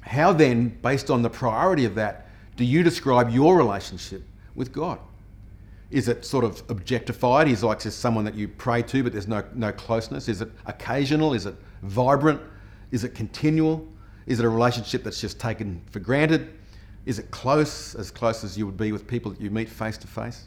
How 0.00 0.32
then, 0.32 0.70
based 0.80 1.10
on 1.10 1.20
the 1.20 1.30
priority 1.30 1.84
of 1.84 1.94
that, 1.96 2.28
do 2.56 2.64
you 2.64 2.82
describe 2.82 3.30
your 3.30 3.56
relationship 3.56 4.22
with 4.54 4.72
God? 4.72 4.98
Is 5.90 6.08
it 6.08 6.24
sort 6.24 6.44
of 6.44 6.62
objectified? 6.70 7.46
He's 7.46 7.62
like 7.62 7.80
just 7.80 7.98
someone 7.98 8.24
that 8.24 8.34
you 8.34 8.48
pray 8.48 8.82
to, 8.84 9.02
but 9.02 9.12
there's 9.12 9.28
no, 9.28 9.44
no 9.54 9.70
closeness? 9.72 10.28
Is 10.28 10.40
it 10.40 10.50
occasional? 10.66 11.34
Is 11.34 11.44
it 11.44 11.56
vibrant? 11.82 12.40
Is 12.90 13.04
it 13.04 13.14
continual? 13.14 13.86
Is 14.30 14.38
it 14.38 14.44
a 14.44 14.48
relationship 14.48 15.02
that's 15.02 15.20
just 15.20 15.40
taken 15.40 15.82
for 15.90 15.98
granted? 15.98 16.52
Is 17.04 17.18
it 17.18 17.32
close, 17.32 17.96
as 17.96 18.12
close 18.12 18.44
as 18.44 18.56
you 18.56 18.64
would 18.64 18.76
be 18.76 18.92
with 18.92 19.08
people 19.08 19.32
that 19.32 19.40
you 19.40 19.50
meet 19.50 19.68
face 19.68 19.98
to 19.98 20.06
face? 20.06 20.44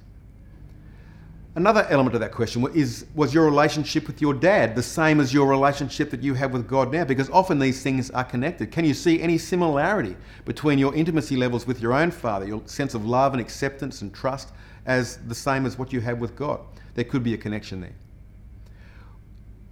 Another 1.56 1.86
element 1.90 2.16
of 2.16 2.22
that 2.22 2.32
question 2.32 2.66
is 2.74 3.08
was 3.14 3.34
your 3.34 3.44
relationship 3.44 4.08
with 4.08 4.22
your 4.22 4.34
dad 4.34 4.74
the 4.74 4.82
same 4.82 5.20
as 5.20 5.34
your 5.34 5.50
relationship 5.50 6.12
that 6.12 6.24
you 6.24 6.34
have 6.34 6.54
with 6.54 6.66
God 6.66 6.94
now? 6.94 7.04
Because 7.04 7.30
often 7.30 7.60
these 7.60 7.84
things 7.84 8.10
are 8.12 8.24
connected. 8.24 8.72
Can 8.72 8.86
you 8.86 8.94
see 8.94 9.22
any 9.22 9.38
similarity 9.38 10.16
between 10.46 10.80
your 10.80 10.96
intimacy 10.96 11.36
levels 11.36 11.68
with 11.68 11.82
your 11.82 11.92
own 11.92 12.10
father, 12.10 12.48
your 12.48 12.62
sense 12.66 12.94
of 12.94 13.06
love 13.06 13.34
and 13.34 13.42
acceptance 13.42 14.02
and 14.02 14.14
trust, 14.14 14.54
as 14.86 15.18
the 15.28 15.36
same 15.36 15.66
as 15.66 15.78
what 15.78 15.92
you 15.92 16.00
have 16.00 16.20
with 16.20 16.38
God? 16.38 16.62
There 16.96 17.04
could 17.04 17.22
be 17.22 17.34
a 17.34 17.38
connection 17.38 17.82
there. 17.82 17.96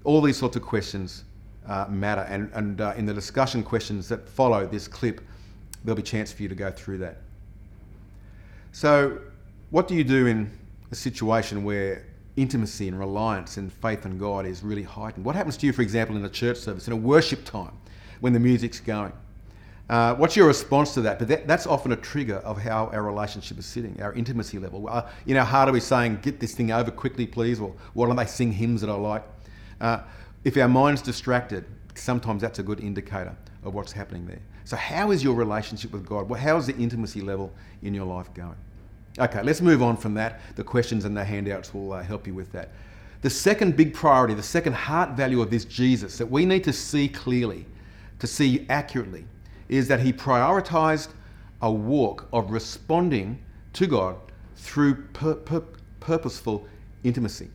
All 0.04 0.19
these 0.21 0.36
sorts 0.36 0.58
of 0.58 0.63
questions 0.63 1.24
uh, 1.67 1.86
matter. 1.89 2.21
And, 2.21 2.52
and 2.54 2.82
uh, 2.82 2.93
in 2.97 3.06
the 3.06 3.13
discussion 3.13 3.63
questions 3.63 4.08
that 4.10 4.28
follow 4.28 4.65
this 4.65 4.88
clip, 4.88 5.21
there'll 5.84 5.95
be 5.95 6.02
a 6.02 6.06
chance 6.06 6.32
for 6.32 6.43
you 6.43 6.50
to 6.50 6.56
go 6.56 6.71
through 6.71 7.00
that. 7.00 7.17
So, 8.71 9.19
what 9.69 9.88
do 9.88 9.95
you 9.95 10.04
do 10.04 10.28
in 10.28 10.52
a 10.91 10.95
situation 10.95 11.63
where 11.63 12.06
intimacy 12.38 12.88
and 12.88 12.97
reliance 12.97 13.58
and 13.58 13.71
faith 13.71 14.06
in 14.06 14.17
God 14.17 14.45
is 14.45 14.63
really 14.63 14.84
heightened? 14.84 15.26
What 15.26 15.36
happens 15.36 15.58
to 15.58 15.65
you, 15.65 15.74
for 15.74 15.82
example, 15.82 16.15
in 16.15 16.24
a 16.24 16.30
church 16.30 16.58
service, 16.58 16.88
in 16.88 16.93
a 16.93 16.97
worship 16.97 17.43
time, 17.45 17.74
when 18.19 18.34
the 18.34 18.39
music's 18.39 18.80
going? 18.80 19.13
Uh, 19.89 20.15
what's 20.15 20.38
your 20.38 20.47
response 20.47 20.93
to 20.93 21.02
that? 21.02 21.19
But 21.19 21.28
that, 21.28 21.47
that's 21.47 21.67
often 21.67 21.91
a 21.91 21.97
trigger 21.97 22.38
of 22.38 22.58
how 22.58 22.88
our 22.93 23.04
relationship 23.04 23.60
is 23.60 23.65
sitting, 23.65 24.02
our 24.02 24.13
intimacy 24.13 24.58
level. 24.58 24.88
Uh, 24.88 25.10
in 25.28 25.36
our 25.36 25.43
heart, 25.43 25.67
are 25.67 25.74
we 25.74 25.82
saying, 25.82 26.19
get 26.21 26.39
this 26.39 26.54
thing 26.54 26.71
over 26.71 26.91
quickly, 26.91 27.28
please? 27.28 27.60
Or 27.60 27.76
why 27.93 28.08
don't 28.08 28.15
they 28.15 28.26
sing 28.26 28.54
hymns 28.54 28.80
that 28.82 28.89
I 28.89 28.93
like? 28.93 29.24
Uh, 29.82 30.00
if 30.43 30.58
our 30.58 30.67
mind's 30.67 31.01
distracted, 31.01 31.65
sometimes 31.95 32.41
that's 32.41 32.60
a 32.60 32.63
good 32.63 32.80
indicator 32.80 33.36
of 33.63 33.73
what's 33.73 33.91
happening 33.91 34.25
there. 34.25 34.41
So, 34.63 34.75
how 34.75 35.12
is 35.12 35.23
your 35.23 35.36
relationship 35.36 35.91
with 35.91 36.06
God? 36.06 36.30
Well, 36.30 36.39
how 36.39 36.58
is 36.58 36.67
the 36.67 36.75
intimacy 36.77 37.21
level 37.21 37.54
in 37.82 37.93
your 37.93 38.06
life 38.06 38.34
going? 38.34 38.56
Okay, 39.19 39.43
let's 39.43 39.62
move 39.62 39.82
on 39.82 39.97
from 39.97 40.13
that. 40.15 40.39
The 40.56 40.63
questions 40.63 41.06
and 41.06 41.15
the 41.15 41.23
handouts 41.23 41.73
will 41.73 41.93
uh, 41.93 42.01
help 42.01 42.25
you 42.27 42.34
with 42.34 42.51
that. 42.54 42.69
The 43.21 43.30
second 43.30 43.75
big 43.75 43.93
priority, 43.93 44.34
the 44.34 44.41
second 44.41 44.73
heart 44.73 45.12
value 45.12 45.41
of 45.41 45.51
this 45.51 45.65
Jesus 45.65 46.17
that 46.17 46.25
we 46.25 46.45
need 46.45 46.63
to 46.63 46.73
see 46.73 47.08
clearly, 47.08 47.65
to 48.19 48.27
see 48.27 48.65
accurately, 48.69 49.25
is 49.69 49.88
that 49.89 49.99
he 49.99 50.12
prioritized 50.12 51.10
a 51.62 51.71
walk 51.71 52.27
of 52.34 52.51
responding 52.51 53.39
to 53.73 53.86
God 53.86 54.15
through 54.56 54.95
pur- 55.13 55.36
pur- 55.36 55.65
purposeful 55.99 56.67
intimacy. 57.04 57.49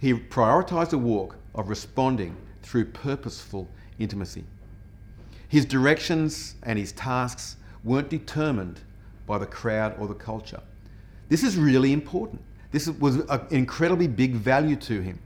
He 0.00 0.14
prioritized 0.14 0.92
a 0.92 0.98
walk 0.98 1.36
of 1.54 1.68
responding 1.68 2.36
through 2.62 2.86
purposeful 2.86 3.68
intimacy. 3.98 4.44
His 5.48 5.64
directions 5.64 6.56
and 6.62 6.78
his 6.78 6.92
tasks 6.92 7.56
weren't 7.84 8.08
determined 8.08 8.80
by 9.26 9.38
the 9.38 9.46
crowd 9.46 9.94
or 9.98 10.08
the 10.08 10.14
culture. 10.14 10.60
This 11.28 11.42
is 11.42 11.56
really 11.56 11.92
important. 11.92 12.42
This 12.70 12.88
was 12.88 13.16
an 13.16 13.46
incredibly 13.50 14.08
big 14.08 14.34
value 14.34 14.76
to 14.76 15.00
him. 15.00 15.18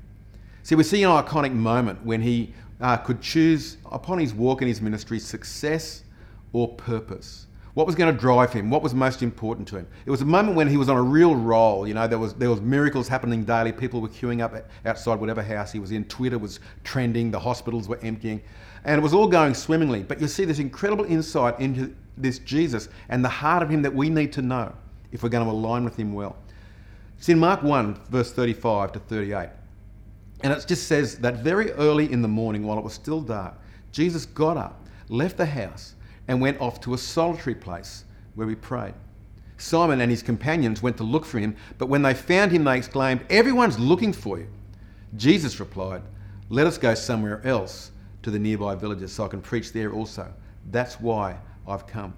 See, 0.63 0.75
we 0.75 0.83
see 0.83 1.03
an 1.03 1.11
iconic 1.11 1.53
moment 1.53 2.05
when 2.05 2.21
he 2.21 2.53
uh, 2.81 2.99
could 2.99 3.21
choose 3.21 3.79
upon 3.91 4.19
his 4.19 4.35
walk 4.35 4.61
in 4.63 4.69
his 4.69 4.81
ministry 4.81 5.19
success 5.19 6.05
or 6.53 6.69
purpose. 6.69 7.47
What 7.79 7.87
was 7.87 7.95
going 7.95 8.13
to 8.13 8.21
drive 8.21 8.53
him? 8.53 8.71
What 8.71 8.83
was 8.83 8.93
most 8.93 9.23
important 9.23 9.69
to 9.69 9.77
him? 9.77 9.87
It 10.05 10.11
was 10.11 10.21
a 10.21 10.25
moment 10.25 10.57
when 10.57 10.67
he 10.67 10.77
was 10.77 10.89
on 10.89 10.97
a 10.97 11.03
real 11.03 11.37
roll. 11.37 11.87
You 11.87 11.95
know, 11.95 12.09
there 12.09 12.19
was 12.19 12.35
there 12.35 12.51
was 12.51 12.61
miracles 12.61 13.07
happening 13.07 13.45
daily. 13.45 13.71
People 13.71 14.01
were 14.01 14.09
queuing 14.09 14.43
up 14.43 14.53
outside 14.85 15.21
whatever 15.21 15.45
house 15.45 15.71
he 15.71 15.79
was 15.79 15.93
in. 15.93 16.03
Twitter 16.07 16.39
was 16.39 16.59
trending. 16.83 17.31
The 17.31 17.39
hospitals 17.39 17.87
were 17.87 18.01
emptying, 18.03 18.43
and 18.83 18.99
it 18.99 19.01
was 19.01 19.15
all 19.15 19.29
going 19.29 19.55
swimmingly. 19.55 20.03
But 20.03 20.21
you 20.21 20.27
see 20.27 20.45
this 20.45 20.59
incredible 20.59 21.05
insight 21.05 21.61
into 21.61 21.95
this 22.17 22.41
Jesus 22.41 22.89
and 23.11 23.25
the 23.25 23.29
heart 23.29 23.63
of 23.63 23.69
him 23.69 23.83
that 23.83 23.95
we 23.95 24.11
need 24.11 24.33
to 24.33 24.43
know 24.43 24.75
if 25.13 25.23
we're 25.23 25.29
going 25.29 25.47
to 25.47 25.53
align 25.53 25.85
with 25.85 25.97
him 25.97 26.13
well. 26.13 26.35
It's 27.17 27.29
in 27.29 27.39
Mark 27.39 27.63
1, 27.63 27.95
verse 28.11 28.33
35 28.33 28.91
to 28.91 28.99
38. 28.99 29.51
And 30.41 30.53
it 30.53 30.67
just 30.67 30.89
says 30.89 31.19
that 31.19 31.45
very 31.45 31.71
early 31.75 32.11
in 32.11 32.23
the 32.23 32.29
morning, 32.29 32.65
while 32.65 32.77
it 32.77 32.83
was 32.83 32.95
still 32.95 33.21
dark, 33.21 33.55
Jesus 33.93 34.27
got 34.27 34.57
up, 34.57 34.85
left 35.09 35.37
the 35.37 35.47
house, 35.47 35.95
and 36.29 36.41
went 36.41 36.61
off 36.61 36.81
to 36.83 36.95
a 36.95 36.99
solitary 36.99 37.55
place 37.55 38.05
where 38.35 38.49
he 38.49 38.55
prayed. 38.55 38.95
Simon 39.57 40.01
and 40.01 40.11
his 40.11 40.23
companions 40.23 40.83
went 40.83 40.97
to 40.99 41.03
look 41.03 41.25
for 41.25 41.39
him, 41.39 41.57
but 41.79 41.89
when 41.89 42.03
they 42.03 42.15
found 42.15 42.53
him, 42.53 42.63
they 42.63 42.77
exclaimed, 42.79 43.25
Everyone's 43.29 43.79
looking 43.79 44.13
for 44.13 44.39
you. 44.39 44.47
Jesus 45.17 45.59
replied, 45.59 46.03
Let 46.49 46.67
us 46.67 46.79
go 46.79 46.95
somewhere 46.95 47.45
else 47.45 47.91
to 48.23 48.31
the 48.31 48.39
nearby 48.39 48.77
villages 48.77 49.13
so 49.13 49.25
I 49.25 49.29
can 49.29 49.41
preach 49.41 49.73
there 49.73 49.93
also. 49.93 50.33
That's 50.71 51.01
why 51.01 51.39
I've 51.67 51.87
come. 51.87 52.15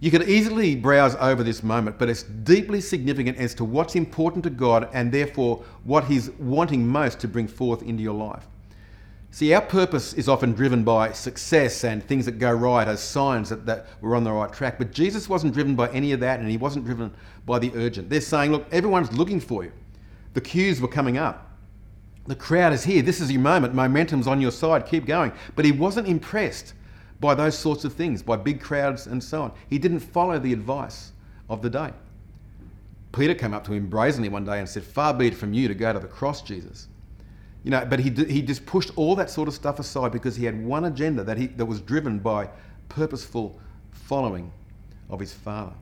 You 0.00 0.10
could 0.10 0.28
easily 0.28 0.74
browse 0.74 1.14
over 1.14 1.42
this 1.42 1.62
moment, 1.62 1.98
but 1.98 2.10
it's 2.10 2.24
deeply 2.24 2.80
significant 2.80 3.38
as 3.38 3.54
to 3.54 3.64
what's 3.64 3.94
important 3.94 4.44
to 4.44 4.50
God 4.50 4.88
and 4.92 5.10
therefore 5.12 5.62
what 5.84 6.04
He's 6.04 6.30
wanting 6.32 6.86
most 6.86 7.20
to 7.20 7.28
bring 7.28 7.46
forth 7.46 7.82
into 7.82 8.02
your 8.02 8.14
life. 8.14 8.46
See, 9.34 9.52
our 9.52 9.62
purpose 9.62 10.12
is 10.12 10.28
often 10.28 10.52
driven 10.52 10.84
by 10.84 11.10
success 11.10 11.82
and 11.82 12.04
things 12.04 12.24
that 12.26 12.38
go 12.38 12.52
right 12.52 12.86
as 12.86 13.00
signs 13.00 13.48
that, 13.48 13.66
that 13.66 13.88
we're 14.00 14.14
on 14.14 14.22
the 14.22 14.30
right 14.30 14.52
track. 14.52 14.78
But 14.78 14.92
Jesus 14.92 15.28
wasn't 15.28 15.54
driven 15.54 15.74
by 15.74 15.88
any 15.88 16.12
of 16.12 16.20
that 16.20 16.38
and 16.38 16.48
he 16.48 16.56
wasn't 16.56 16.84
driven 16.84 17.12
by 17.44 17.58
the 17.58 17.72
urgent. 17.74 18.08
They're 18.08 18.20
saying, 18.20 18.52
look, 18.52 18.64
everyone's 18.70 19.12
looking 19.12 19.40
for 19.40 19.64
you. 19.64 19.72
The 20.34 20.40
queues 20.40 20.80
were 20.80 20.86
coming 20.86 21.18
up. 21.18 21.50
The 22.28 22.36
crowd 22.36 22.72
is 22.72 22.84
here. 22.84 23.02
This 23.02 23.20
is 23.20 23.32
your 23.32 23.40
moment. 23.40 23.74
Momentum's 23.74 24.28
on 24.28 24.40
your 24.40 24.52
side. 24.52 24.86
Keep 24.86 25.04
going. 25.04 25.32
But 25.56 25.64
he 25.64 25.72
wasn't 25.72 26.06
impressed 26.06 26.74
by 27.18 27.34
those 27.34 27.58
sorts 27.58 27.84
of 27.84 27.92
things, 27.92 28.22
by 28.22 28.36
big 28.36 28.60
crowds 28.60 29.08
and 29.08 29.20
so 29.20 29.42
on. 29.42 29.52
He 29.68 29.80
didn't 29.80 29.98
follow 29.98 30.38
the 30.38 30.52
advice 30.52 31.10
of 31.50 31.60
the 31.60 31.70
day. 31.70 31.90
Peter 33.10 33.34
came 33.34 33.52
up 33.52 33.64
to 33.64 33.72
him 33.72 33.88
brazenly 33.88 34.28
one 34.28 34.44
day 34.44 34.60
and 34.60 34.68
said, 34.68 34.84
Far 34.84 35.12
be 35.12 35.26
it 35.26 35.34
from 35.34 35.52
you 35.52 35.66
to 35.66 35.74
go 35.74 35.92
to 35.92 35.98
the 35.98 36.06
cross, 36.06 36.40
Jesus. 36.40 36.86
You 37.64 37.70
know, 37.70 37.84
but 37.84 37.98
he, 37.98 38.10
he 38.10 38.42
just 38.42 38.66
pushed 38.66 38.90
all 38.94 39.16
that 39.16 39.30
sort 39.30 39.48
of 39.48 39.54
stuff 39.54 39.78
aside 39.78 40.12
because 40.12 40.36
he 40.36 40.44
had 40.44 40.62
one 40.62 40.84
agenda 40.84 41.24
that, 41.24 41.38
he, 41.38 41.46
that 41.46 41.64
was 41.64 41.80
driven 41.80 42.18
by 42.18 42.50
purposeful 42.90 43.58
following 43.90 44.52
of 45.08 45.18
his 45.18 45.32
Father. 45.32 45.72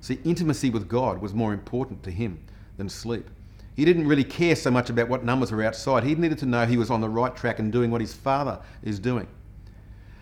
See, 0.00 0.18
intimacy 0.24 0.70
with 0.70 0.88
God 0.88 1.20
was 1.20 1.34
more 1.34 1.52
important 1.52 2.02
to 2.04 2.10
him 2.10 2.42
than 2.78 2.88
sleep. 2.88 3.28
He 3.76 3.84
didn't 3.84 4.08
really 4.08 4.24
care 4.24 4.56
so 4.56 4.70
much 4.70 4.90
about 4.90 5.08
what 5.08 5.24
numbers 5.24 5.52
were 5.52 5.62
outside. 5.62 6.02
He 6.02 6.14
needed 6.14 6.38
to 6.38 6.46
know 6.46 6.66
he 6.66 6.76
was 6.76 6.90
on 6.90 7.00
the 7.00 7.08
right 7.08 7.34
track 7.36 7.58
and 7.58 7.70
doing 7.70 7.90
what 7.90 8.00
his 8.00 8.14
Father 8.14 8.58
is 8.82 8.98
doing. 8.98 9.28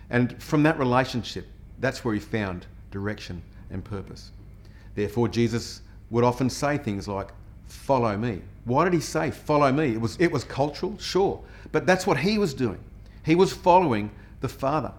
And 0.09 0.41
from 0.43 0.61
that 0.63 0.77
relationship, 0.77 1.47
that's 1.79 2.03
where 2.03 2.13
he 2.13 2.19
found 2.19 2.65
direction 2.91 3.41
and 3.69 3.83
purpose. 3.83 4.31
Therefore, 4.93 5.29
Jesus 5.29 5.81
would 6.09 6.25
often 6.25 6.49
say 6.49 6.77
things 6.77 7.07
like, 7.07 7.29
Follow 7.65 8.17
me. 8.17 8.41
Why 8.65 8.83
did 8.83 8.93
he 8.93 8.99
say, 8.99 9.31
Follow 9.31 9.71
me? 9.71 9.93
It 9.93 10.01
was, 10.01 10.17
it 10.19 10.31
was 10.31 10.43
cultural, 10.43 10.97
sure, 10.97 11.41
but 11.71 11.85
that's 11.85 12.05
what 12.05 12.17
he 12.17 12.37
was 12.37 12.53
doing. 12.53 12.79
He 13.23 13.35
was 13.35 13.53
following 13.53 14.11
the 14.39 14.49
Father. 14.49 14.93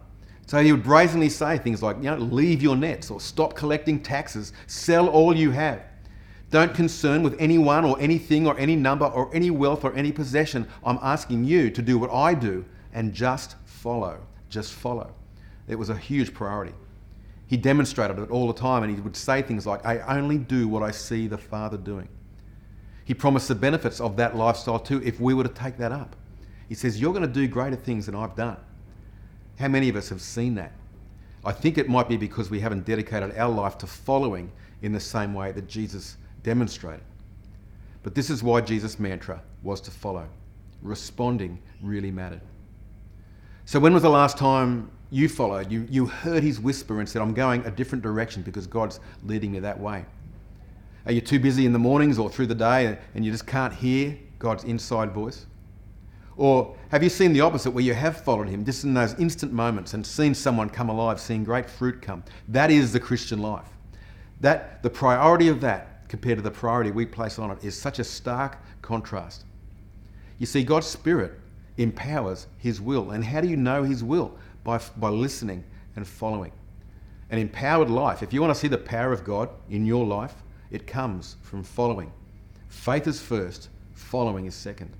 So 0.46 0.62
he 0.62 0.72
would 0.72 0.82
brazenly 0.82 1.28
say 1.28 1.58
things 1.58 1.82
like, 1.82 1.96
you 1.96 2.02
know, 2.02 2.16
leave 2.16 2.62
your 2.62 2.76
nets 2.76 3.10
or 3.10 3.20
stop 3.20 3.54
collecting 3.54 4.02
taxes, 4.02 4.52
sell 4.66 5.08
all 5.08 5.34
you 5.34 5.50
have. 5.52 5.82
Don't 6.50 6.74
concern 6.74 7.22
with 7.22 7.36
anyone 7.38 7.84
or 7.84 7.98
anything 7.98 8.46
or 8.46 8.58
any 8.58 8.76
number 8.76 9.06
or 9.06 9.30
any 9.32 9.50
wealth 9.50 9.84
or 9.84 9.94
any 9.94 10.12
possession. 10.12 10.68
I'm 10.84 10.98
asking 11.00 11.44
you 11.44 11.70
to 11.70 11.80
do 11.80 11.98
what 11.98 12.10
I 12.10 12.34
do 12.34 12.64
and 12.92 13.14
just 13.14 13.56
follow 13.64 14.20
just 14.52 14.72
follow. 14.74 15.12
It 15.66 15.76
was 15.76 15.88
a 15.88 15.96
huge 15.96 16.32
priority. 16.32 16.74
He 17.46 17.56
demonstrated 17.56 18.18
it 18.18 18.30
all 18.30 18.46
the 18.46 18.52
time 18.52 18.82
and 18.82 18.94
he 18.94 19.00
would 19.00 19.16
say 19.16 19.42
things 19.42 19.66
like, 19.66 19.84
I 19.84 20.00
only 20.16 20.38
do 20.38 20.68
what 20.68 20.82
I 20.82 20.90
see 20.90 21.26
the 21.26 21.38
Father 21.38 21.76
doing. 21.76 22.08
He 23.04 23.14
promised 23.14 23.48
the 23.48 23.54
benefits 23.54 24.00
of 24.00 24.16
that 24.16 24.36
lifestyle 24.36 24.78
too 24.78 25.02
if 25.04 25.20
we 25.20 25.34
were 25.34 25.42
to 25.42 25.48
take 25.48 25.76
that 25.78 25.92
up. 25.92 26.16
He 26.68 26.74
says, 26.74 27.00
You're 27.00 27.12
going 27.12 27.26
to 27.26 27.32
do 27.32 27.46
greater 27.48 27.76
things 27.76 28.06
than 28.06 28.14
I've 28.14 28.36
done. 28.36 28.56
How 29.58 29.68
many 29.68 29.88
of 29.88 29.96
us 29.96 30.08
have 30.08 30.20
seen 30.20 30.54
that? 30.54 30.72
I 31.44 31.52
think 31.52 31.76
it 31.76 31.88
might 31.88 32.08
be 32.08 32.16
because 32.16 32.50
we 32.50 32.60
haven't 32.60 32.84
dedicated 32.84 33.36
our 33.36 33.50
life 33.50 33.76
to 33.78 33.86
following 33.86 34.50
in 34.82 34.92
the 34.92 35.00
same 35.00 35.34
way 35.34 35.52
that 35.52 35.68
Jesus 35.68 36.16
demonstrated. 36.42 37.04
But 38.02 38.14
this 38.14 38.30
is 38.30 38.42
why 38.42 38.60
Jesus' 38.60 38.98
mantra 38.98 39.42
was 39.62 39.80
to 39.82 39.90
follow. 39.90 40.28
Responding 40.82 41.60
really 41.80 42.10
mattered. 42.10 42.40
So, 43.64 43.78
when 43.78 43.92
was 43.92 44.02
the 44.02 44.10
last 44.10 44.36
time 44.38 44.90
you 45.10 45.28
followed? 45.28 45.70
You, 45.70 45.86
you 45.88 46.06
heard 46.06 46.42
his 46.42 46.58
whisper 46.58 46.98
and 46.98 47.08
said, 47.08 47.22
I'm 47.22 47.34
going 47.34 47.64
a 47.64 47.70
different 47.70 48.02
direction 48.02 48.42
because 48.42 48.66
God's 48.66 48.98
leading 49.24 49.52
me 49.52 49.60
that 49.60 49.78
way. 49.78 50.04
Are 51.06 51.12
you 51.12 51.20
too 51.20 51.38
busy 51.38 51.66
in 51.66 51.72
the 51.72 51.78
mornings 51.78 52.18
or 52.18 52.30
through 52.30 52.46
the 52.46 52.54
day 52.54 52.98
and 53.14 53.24
you 53.24 53.32
just 53.32 53.46
can't 53.46 53.72
hear 53.72 54.16
God's 54.38 54.64
inside 54.64 55.12
voice? 55.12 55.46
Or 56.36 56.76
have 56.90 57.02
you 57.02 57.08
seen 57.08 57.32
the 57.32 57.40
opposite 57.40 57.72
where 57.72 57.84
you 57.84 57.94
have 57.94 58.20
followed 58.22 58.48
him 58.48 58.64
just 58.64 58.84
in 58.84 58.94
those 58.94 59.14
instant 59.18 59.52
moments 59.52 59.94
and 59.94 60.06
seen 60.06 60.34
someone 60.34 60.70
come 60.70 60.88
alive, 60.88 61.20
seen 61.20 61.44
great 61.44 61.68
fruit 61.68 62.00
come? 62.00 62.24
That 62.48 62.70
is 62.70 62.92
the 62.92 63.00
Christian 63.00 63.40
life. 63.40 63.68
That 64.40 64.82
the 64.82 64.90
priority 64.90 65.48
of 65.48 65.60
that 65.60 66.08
compared 66.08 66.38
to 66.38 66.42
the 66.42 66.50
priority 66.50 66.90
we 66.90 67.06
place 67.06 67.38
on 67.38 67.50
it 67.50 67.62
is 67.62 67.78
such 67.78 67.98
a 67.98 68.04
stark 68.04 68.58
contrast. 68.80 69.44
You 70.38 70.46
see, 70.46 70.64
God's 70.64 70.86
Spirit 70.86 71.38
empowers 71.76 72.46
His 72.58 72.80
will. 72.80 73.12
And 73.12 73.24
how 73.24 73.40
do 73.40 73.48
you 73.48 73.56
know 73.56 73.82
His 73.82 74.02
will? 74.02 74.36
By, 74.64 74.80
by 74.96 75.08
listening 75.08 75.64
and 75.96 76.06
following. 76.06 76.52
An 77.30 77.38
empowered 77.38 77.90
life, 77.90 78.22
if 78.22 78.32
you 78.32 78.40
want 78.40 78.52
to 78.52 78.58
see 78.58 78.68
the 78.68 78.78
power 78.78 79.12
of 79.12 79.24
God 79.24 79.48
in 79.70 79.86
your 79.86 80.04
life, 80.04 80.34
it 80.72 80.86
comes 80.86 81.36
from 81.42 81.62
following. 81.62 82.10
Faith 82.68 83.06
is 83.06 83.20
first, 83.20 83.68
following 83.92 84.46
is 84.46 84.54
second. 84.54 84.90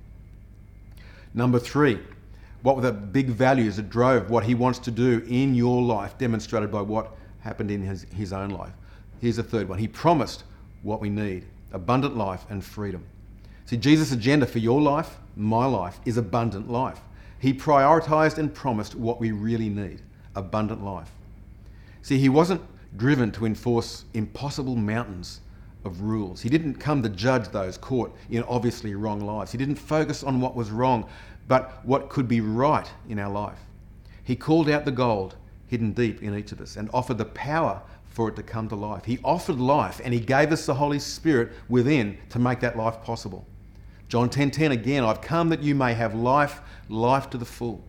Number 1.33 1.59
three, 1.59 1.99
what 2.61 2.75
were 2.75 2.83
the 2.83 2.93
big 2.93 3.27
values 3.27 3.75
that 3.75 3.89
drove 3.89 4.29
what 4.29 4.45
he 4.45 4.53
wants 4.55 4.79
to 4.79 4.91
do 4.91 5.25
in 5.27 5.55
your 5.55 5.81
life, 5.81 6.17
demonstrated 6.17 6.71
by 6.71 6.81
what 6.81 7.17
happened 7.41 7.71
in 7.71 7.81
his, 7.81 8.03
his 8.15 8.31
own 8.31 8.51
life? 8.51 8.71
Here's 9.19 9.35
the 9.37 9.43
third 9.43 9.67
one. 9.67 9.79
He 9.79 9.87
promised 9.87 10.43
what 10.83 11.01
we 11.01 11.09
need 11.09 11.45
abundant 11.73 12.15
life 12.15 12.45
and 12.49 12.63
freedom. 12.63 13.03
See, 13.65 13.77
Jesus' 13.77 14.11
agenda 14.11 14.45
for 14.45 14.59
your 14.59 14.79
life, 14.79 15.17
my 15.35 15.65
life, 15.65 15.99
is 16.05 16.17
abundant 16.17 16.69
life. 16.69 16.99
He 17.39 17.53
prioritized 17.53 18.37
and 18.37 18.53
promised 18.53 18.93
what 18.93 19.19
we 19.19 19.31
really 19.31 19.69
need 19.69 20.01
abundant 20.35 20.83
life. 20.85 21.09
See, 22.03 22.19
he 22.19 22.29
wasn't 22.29 22.61
driven 22.95 23.31
to 23.31 23.45
enforce 23.45 24.05
impossible 24.13 24.75
mountains 24.75 25.41
of 25.85 26.01
rules. 26.01 26.41
He 26.41 26.49
didn't 26.49 26.75
come 26.75 27.03
to 27.03 27.09
judge 27.09 27.49
those 27.49 27.77
caught 27.77 28.15
in 28.29 28.43
obviously 28.43 28.95
wrong 28.95 29.21
lives. 29.21 29.51
He 29.51 29.57
didn't 29.57 29.75
focus 29.75 30.23
on 30.23 30.39
what 30.39 30.55
was 30.55 30.71
wrong, 30.71 31.09
but 31.47 31.83
what 31.83 32.09
could 32.09 32.27
be 32.27 32.41
right 32.41 32.89
in 33.09 33.19
our 33.19 33.31
life. 33.31 33.59
He 34.23 34.35
called 34.35 34.69
out 34.69 34.85
the 34.85 34.91
gold 34.91 35.35
hidden 35.67 35.91
deep 35.91 36.21
in 36.21 36.37
each 36.37 36.51
of 36.51 36.61
us 36.61 36.77
and 36.77 36.89
offered 36.93 37.17
the 37.17 37.25
power 37.25 37.81
for 38.07 38.29
it 38.29 38.35
to 38.35 38.43
come 38.43 38.69
to 38.69 38.75
life. 38.75 39.05
He 39.05 39.19
offered 39.23 39.59
life 39.59 39.99
and 40.03 40.13
he 40.13 40.19
gave 40.19 40.51
us 40.51 40.65
the 40.65 40.75
Holy 40.75 40.99
Spirit 40.99 41.51
within 41.67 42.17
to 42.29 42.39
make 42.39 42.59
that 42.59 42.77
life 42.77 43.01
possible. 43.03 43.45
John 44.07 44.29
10:10 44.29 44.31
10, 44.31 44.51
10, 44.51 44.71
again, 44.71 45.03
I've 45.03 45.21
come 45.21 45.49
that 45.49 45.63
you 45.63 45.73
may 45.73 45.93
have 45.95 46.13
life, 46.13 46.61
life 46.89 47.29
to 47.31 47.37
the 47.37 47.45
full. 47.45 47.83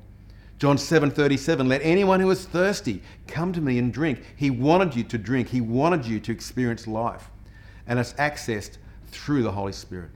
John 0.59 0.78
7:37 0.78 1.68
Let 1.68 1.83
anyone 1.83 2.20
who 2.20 2.30
is 2.30 2.46
thirsty 2.46 3.02
come 3.26 3.52
to 3.52 3.61
me 3.61 3.78
and 3.78 3.92
drink. 3.92 4.22
He 4.35 4.48
wanted 4.48 4.96
you 4.96 5.04
to 5.04 5.18
drink. 5.18 5.48
He 5.48 5.61
wanted 5.61 6.07
you 6.07 6.20
to 6.20 6.33
experience 6.33 6.87
life. 6.87 7.28
And 7.87 7.99
it's 7.99 8.12
accessed 8.14 8.79
through 9.09 9.42
the 9.42 9.53
Holy 9.53 9.73
Spirit. 9.73 10.11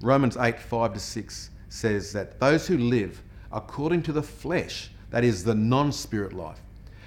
Romans 0.00 0.36
8, 0.36 0.58
5 0.58 0.94
to 0.94 1.00
6 1.00 1.50
says 1.68 2.12
that 2.12 2.38
those 2.38 2.66
who 2.66 2.78
live 2.78 3.22
according 3.52 4.02
to 4.02 4.12
the 4.12 4.22
flesh, 4.22 4.90
that 5.10 5.24
is 5.24 5.44
the 5.44 5.54
non 5.54 5.92
spirit 5.92 6.32
life, 6.32 6.60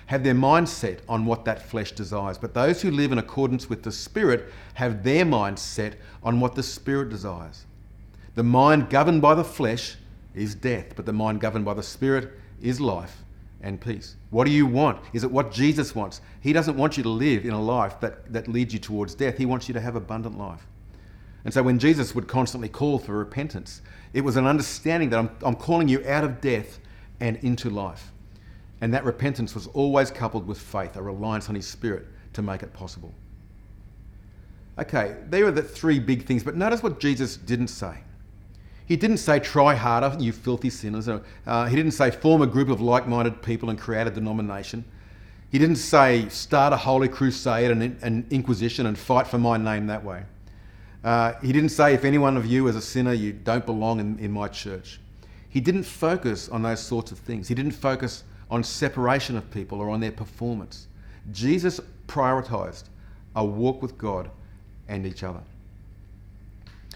have 0.08 0.24
their 0.24 0.34
mind 0.34 0.68
set 0.68 1.02
on 1.08 1.26
what 1.26 1.46
that 1.46 1.62
flesh 1.62 1.92
desires. 1.92 2.38
But 2.38 2.56
those 2.56 2.82
who 2.82 2.90
live 2.90 3.12
in 3.12 3.20
accordance 3.20 3.70
with 3.70 3.84
the 3.84 3.92
Spirit 3.92 4.52
have 4.74 5.04
their 5.04 5.24
mind 5.24 5.60
set 5.60 5.98
on 6.24 6.40
what 6.40 6.56
the 6.56 6.64
Spirit 6.64 7.10
desires. 7.10 7.66
The 8.34 8.42
mind 8.42 8.90
governed 8.90 9.22
by 9.22 9.36
the 9.36 9.44
flesh 9.44 9.98
is 10.34 10.56
death, 10.56 10.94
but 10.96 11.06
the 11.06 11.14
mind 11.14 11.42
governed 11.42 11.66
by 11.66 11.76
the 11.76 11.84
Spirit 11.84 12.32
is 12.60 12.82
life 12.82 13.24
and 13.62 13.80
peace. 13.80 14.16
What 14.30 14.46
do 14.46 14.52
you 14.52 14.66
want? 14.66 15.04
Is 15.14 15.24
it 15.24 15.32
what 15.32 15.52
Jesus 15.52 15.94
wants? 15.94 16.22
He 16.42 16.54
doesn't 16.54 16.78
want 16.78 16.98
you 16.98 17.04
to 17.04 17.10
live 17.10 17.46
in 17.46 17.52
a 17.52 17.62
life 17.62 18.00
that, 18.00 18.32
that 18.32 18.48
leads 18.48 18.74
you 18.74 18.80
towards 18.80 19.16
death. 19.16 19.38
He 19.38 19.46
wants 19.46 19.68
you 19.68 19.74
to 19.74 19.82
have 19.82 19.96
abundant 19.96 20.38
life. 20.38 20.66
And 21.46 21.54
so 21.54 21.64
when 21.64 21.80
Jesus 21.80 22.16
would 22.16 22.28
constantly 22.28 22.70
call 22.70 23.00
for 23.00 23.18
repentance, 23.18 23.82
it 24.14 24.22
was 24.22 24.36
an 24.36 24.46
understanding 24.46 25.10
that 25.10 25.20
I'm, 25.20 25.30
I'm 25.42 25.56
calling 25.56 25.88
you 25.88 26.06
out 26.08 26.24
of 26.24 26.42
death 26.42 26.80
and 27.20 27.38
into 27.38 27.70
life. 27.70 28.12
And 28.82 28.94
that 28.94 29.04
repentance 29.04 29.56
was 29.56 29.68
always 29.68 30.10
coupled 30.10 30.48
with 30.48 30.60
faith, 30.60 30.96
a 30.96 31.02
reliance 31.02 31.50
on 31.50 31.56
His 31.56 31.68
Spirit 31.68 32.08
to 32.34 32.42
make 32.42 32.64
it 32.64 32.74
possible. 32.74 33.14
Okay, 34.78 35.18
there 35.30 35.46
are 35.46 35.52
the 35.52 35.62
three 35.62 36.00
big 36.00 36.26
things, 36.26 36.44
but 36.44 36.56
notice 36.56 36.82
what 36.82 37.00
Jesus 37.00 37.36
didn't 37.36 37.68
say. 37.68 37.96
He 38.90 38.98
didn't 38.98 39.18
say, 39.18 39.40
try 39.40 39.76
harder, 39.76 40.18
you 40.20 40.32
filthy 40.32 40.72
sinners. 40.72 41.08
Uh, 41.08 41.66
he 41.68 41.76
didn't 41.76 41.92
say, 41.92 42.10
form 42.10 42.42
a 42.42 42.48
group 42.48 42.70
of 42.70 42.82
like 42.82 43.08
minded 43.08 43.44
people 43.44 43.70
and 43.70 43.78
create 43.78 44.08
a 44.08 44.10
denomination. 44.10 44.84
He 45.52 45.60
didn't 45.60 45.76
say, 45.76 46.28
start 46.30 46.74
a 46.74 46.78
holy 46.78 47.08
crusade 47.08 47.70
and 47.70 47.84
an 48.02 48.26
inquisition 48.32 48.88
and 48.88 48.98
fight 48.98 49.28
for 49.28 49.38
my 49.38 49.58
name 49.58 49.86
that 49.88 50.04
way. 50.04 50.24
Uh, 51.04 51.34
he 51.40 51.54
didn't 51.54 51.70
say, 51.70 51.94
if 51.94 52.04
any 52.04 52.18
one 52.18 52.36
of 52.36 52.48
you 52.48 52.68
is 52.68 52.76
a 52.76 52.82
sinner, 52.82 53.14
you 53.14 53.32
don't 53.32 53.64
belong 53.64 54.00
in, 54.00 54.18
in 54.18 54.32
my 54.32 54.48
church. 54.48 55.00
He 55.50 55.60
didn't 55.60 55.84
focus 55.84 56.50
on 56.50 56.64
those 56.64 56.80
sorts 56.80 57.12
of 57.12 57.20
things. 57.20 57.48
He 57.48 57.54
didn't 57.54 57.74
focus 57.74 58.24
on 58.50 58.64
separation 58.64 59.38
of 59.38 59.52
people 59.52 59.80
or 59.80 59.92
on 59.92 60.00
their 60.00 60.12
performance. 60.12 60.88
Jesus 61.32 61.80
prioritized 62.08 62.86
a 63.36 63.46
walk 63.46 63.84
with 63.84 64.00
God 64.00 64.32
and 64.88 65.06
each 65.06 65.22
other. 65.22 65.42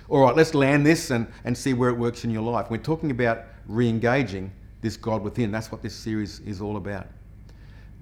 All 0.10 0.22
right, 0.22 0.36
let's 0.36 0.54
land 0.54 0.86
this 0.86 1.12
and, 1.12 1.28
and 1.44 1.58
see 1.58 1.74
where 1.74 1.90
it 1.90 1.98
works 1.98 2.24
in 2.24 2.32
your 2.32 2.44
life. 2.44 2.70
We're 2.70 2.78
talking 2.78 3.12
about 3.12 3.44
re 3.68 3.88
engaging 3.88 4.52
this 4.82 4.98
God 4.98 5.24
within. 5.24 5.52
That's 5.52 5.72
what 5.72 5.82
this 5.82 5.96
series 5.96 6.40
is 6.42 6.62
all 6.62 6.78
about. 6.78 7.08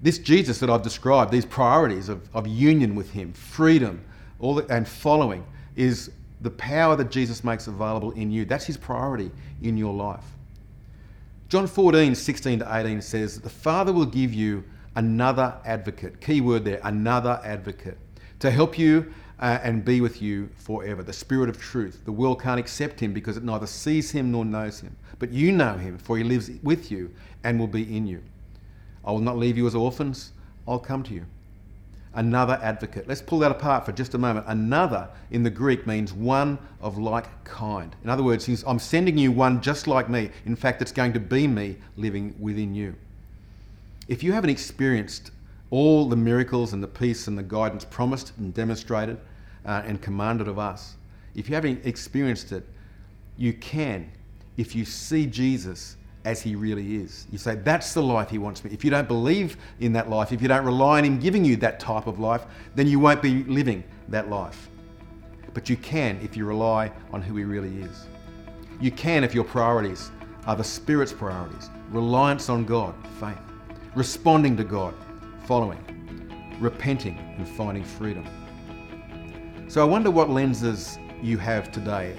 This 0.02 0.18
Jesus 0.18 0.60
that 0.60 0.70
I've 0.70 0.82
described, 0.82 1.32
these 1.32 1.46
priorities 1.46 2.10
of, 2.10 2.28
of 2.34 2.48
union 2.48 2.96
with 2.96 3.12
Him, 3.12 3.34
freedom, 3.34 4.04
all 4.40 4.56
the, 4.56 4.66
and 4.74 4.88
following, 4.88 5.46
is 5.76 6.12
the 6.42 6.50
power 6.50 6.96
that 6.96 7.12
Jesus 7.12 7.44
makes 7.44 7.68
available 7.68 8.12
in 8.12 8.32
you. 8.32 8.46
That's 8.46 8.66
His 8.66 8.78
priority 8.78 9.32
in 9.62 9.78
your 9.78 9.94
life. 9.94 10.26
John 11.50 11.68
14, 11.68 12.16
16 12.16 12.60
to 12.60 12.78
18 12.78 13.02
says, 13.02 13.40
The 13.40 13.50
Father 13.50 13.94
will 13.94 14.06
give 14.06 14.34
you 14.34 14.64
another 14.96 15.54
advocate. 15.66 16.20
Key 16.20 16.42
word 16.42 16.66
there, 16.66 16.82
another 16.84 17.40
advocate, 17.44 17.98
to 18.40 18.50
help 18.50 18.80
you 18.80 19.14
uh, 19.42 19.60
and 19.64 19.84
be 19.84 20.02
with 20.02 20.22
you 20.22 20.50
forever. 20.56 21.02
The 21.02 21.14
Spirit 21.14 21.50
of 21.50 21.60
truth. 21.60 22.06
The 22.06 22.12
world 22.12 22.42
can't 22.42 22.60
accept 22.60 23.00
him 23.00 23.12
because 23.12 23.38
it 23.38 23.44
neither 23.44 23.68
sees 23.68 24.12
him 24.12 24.32
nor 24.32 24.46
knows 24.46 24.80
him. 24.80 24.96
But 25.20 25.32
you 25.32 25.52
know 25.52 25.74
him, 25.74 25.98
for 25.98 26.18
he 26.18 26.24
lives 26.24 26.50
with 26.64 26.92
you 26.92 27.12
and 27.44 27.60
will 27.60 27.68
be 27.68 27.96
in 27.96 28.06
you. 28.06 28.22
I 29.04 29.12
will 29.12 29.20
not 29.20 29.38
leave 29.38 29.58
you 29.58 29.66
as 29.66 29.74
orphans, 29.74 30.32
I'll 30.68 30.80
come 30.80 31.04
to 31.04 31.14
you. 31.14 31.26
Another 32.14 32.60
advocate. 32.62 33.08
Let's 33.08 33.22
pull 33.22 33.40
that 33.40 33.52
apart 33.52 33.86
for 33.86 33.94
just 33.94 34.14
a 34.14 34.18
moment. 34.18 34.46
Another 34.48 35.08
in 35.32 35.44
the 35.44 35.50
Greek 35.50 35.88
means 35.88 36.12
one 36.12 36.60
of 36.82 36.98
like 36.98 37.44
kind. 37.46 37.96
In 38.04 38.10
other 38.10 38.22
words, 38.22 38.48
I'm 38.68 38.80
sending 38.80 39.18
you 39.18 39.32
one 39.32 39.62
just 39.62 39.88
like 39.88 40.10
me. 40.10 40.30
In 40.46 40.56
fact, 40.56 40.82
it's 40.82 40.92
going 40.92 41.14
to 41.14 41.20
be 41.20 41.48
me 41.48 41.78
living 41.96 42.36
within 42.38 42.76
you. 42.76 42.96
If 44.08 44.24
you 44.24 44.34
haven't 44.34 44.50
experienced 44.50 45.32
all 45.70 46.10
the 46.10 46.18
miracles 46.18 46.74
and 46.74 46.84
the 46.84 46.88
peace 46.88 47.28
and 47.28 47.38
the 47.38 47.44
guidance 47.44 47.86
promised 47.86 48.34
and 48.38 48.54
demonstrated, 48.54 49.18
uh, 49.65 49.84
and 49.86 50.02
commanded 50.02 50.47
of 50.47 50.60
us. 50.60 50.95
If 51.36 51.50
you 51.50 51.56
haven't 51.56 51.86
experienced 51.86 52.52
it, 52.52 52.67
you 53.38 53.54
can 53.54 54.12
if 54.58 54.76
you 54.76 54.86
see 54.86 55.26
Jesus 55.26 55.97
as 56.26 56.41
he 56.41 56.56
really 56.56 56.97
is. 56.97 57.26
You 57.32 57.38
say, 57.38 57.56
That's 57.56 57.93
the 57.93 58.04
life 58.04 58.30
he 58.30 58.38
wants 58.38 58.63
me. 58.63 58.71
If 58.71 58.84
you 58.84 58.91
don't 58.91 59.08
believe 59.08 59.58
in 59.80 59.93
that 59.93 60.10
life, 60.10 60.32
if 60.32 60.41
you 60.41 60.47
don't 60.47 60.65
rely 60.65 61.00
on 61.00 61.06
him 61.06 61.19
giving 61.19 61.43
you 61.43 61.56
that 61.58 61.80
type 61.80 62.08
of 62.08 62.19
life, 62.19 62.45
then 62.76 62.88
you 62.88 63.00
won't 63.00 63.21
be 63.21 63.43
living 63.45 63.84
that 64.10 64.30
life. 64.30 64.69
But 65.54 65.69
you 65.69 65.78
can 65.78 66.19
if 66.21 66.38
you 66.38 66.45
rely 66.45 66.91
on 67.12 67.21
who 67.21 67.36
he 67.36 67.43
really 67.43 67.82
is. 67.82 68.08
You 68.80 68.91
can 68.91 69.24
if 69.24 69.34
your 69.34 69.43
priorities 69.43 70.12
are 70.47 70.56
the 70.56 70.63
Spirit's 70.63 71.13
priorities 71.13 71.69
reliance 71.89 72.50
on 72.50 72.63
God, 72.63 72.95
faith, 73.19 73.38
responding 73.95 74.56
to 74.58 74.63
God, 74.63 74.93
following, 75.45 75.84
repenting, 76.60 77.17
and 77.38 77.47
finding 77.47 77.84
freedom. 77.84 78.26
So 79.72 79.80
I 79.80 79.86
wonder 79.86 80.12
what 80.12 80.30
lenses 80.30 81.00
you 81.24 81.38
have 81.38 81.72
today 81.72 82.14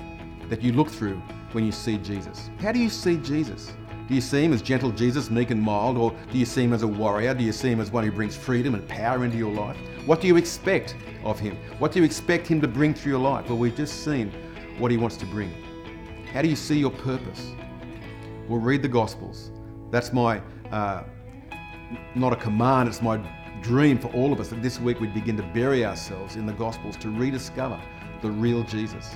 that 0.49 0.63
you 0.63 0.73
look 0.73 0.89
through 0.89 1.19
when 1.51 1.67
you 1.67 1.71
see 1.71 1.99
Jesus. 1.99 2.49
How 2.59 2.73
do 2.73 2.79
you 2.79 2.89
see 2.89 3.19
Jesus? 3.19 3.75
Do 4.09 4.15
you 4.15 4.23
see 4.23 4.43
him 4.43 4.55
as 4.55 4.63
gentle 4.63 4.91
Jesus, 4.91 5.31
meek 5.31 5.51
and 5.51 5.61
mild, 5.61 5.99
or 5.99 6.17
do 6.33 6.39
you 6.39 6.47
see 6.47 6.63
him 6.63 6.73
as 6.73 6.83
a 6.83 6.89
warrior? 6.89 7.35
Do 7.35 7.45
you 7.45 7.53
see 7.53 7.69
him 7.69 7.79
as 7.79 7.91
one 7.91 8.05
who 8.05 8.11
brings 8.11 8.35
freedom 8.35 8.75
and 8.75 8.89
power 8.89 9.23
into 9.23 9.37
your 9.37 9.53
life? 9.53 9.77
What 10.07 10.23
do 10.23 10.29
you 10.29 10.39
expect 10.39 10.97
of 11.25 11.39
him? 11.39 11.59
What 11.79 11.93
do 11.93 11.99
you 11.99 12.07
expect 12.07 12.47
him 12.47 12.59
to 12.63 12.67
bring 12.67 12.95
through 12.95 13.13
your 13.13 13.21
life? 13.21 13.47
Well, 13.51 13.59
we've 13.59 13.77
just 13.77 14.03
seen 14.03 14.33
what 14.79 14.91
he 14.91 14.97
wants 14.97 15.19
to 15.19 15.27
bring. 15.27 15.53
How 16.33 16.41
do 16.41 16.49
you 16.49 16.57
see 16.57 16.79
your 16.79 16.91
purpose? 16.91 17.51
Well, 18.49 18.61
read 18.61 18.81
the 18.81 18.89
Gospels. 18.89 19.51
That's 19.91 20.11
my, 20.11 20.41
uh, 20.71 21.03
not 22.15 22.33
a 22.33 22.37
command, 22.37 22.89
it's 22.89 23.03
my 23.03 23.21
dream 23.63 23.97
for 23.97 24.09
all 24.09 24.33
of 24.33 24.41
us 24.41 24.49
that 24.49 24.61
this 24.61 24.81
week 24.81 25.01
we'd 25.01 25.15
begin 25.15 25.37
to 25.37 25.43
bury 25.43 25.85
ourselves 25.85 26.37
in 26.37 26.47
the 26.47 26.53
Gospels 26.53 26.97
to 26.97 27.11
rediscover 27.11 27.81
the 28.21 28.31
real 28.31 28.65
Jesus. 28.65 29.15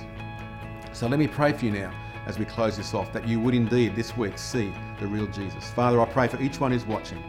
So 0.93 1.07
let 1.07 1.19
me 1.19 1.27
pray 1.27 1.51
for 1.51 1.65
you 1.65 1.71
now 1.71 1.93
as 2.25 2.39
we 2.39 2.45
close 2.45 2.77
this 2.77 2.93
off 2.93 3.11
that 3.13 3.27
you 3.27 3.39
would 3.39 3.53
indeed 3.53 3.95
this 3.95 4.15
week 4.17 4.37
see 4.37 4.71
the 4.99 5.07
real 5.07 5.27
Jesus. 5.27 5.69
Father, 5.71 6.01
I 6.01 6.05
pray 6.05 6.27
for 6.27 6.41
each 6.41 6.59
one 6.59 6.71
who's 6.71 6.85
watching. 6.85 7.21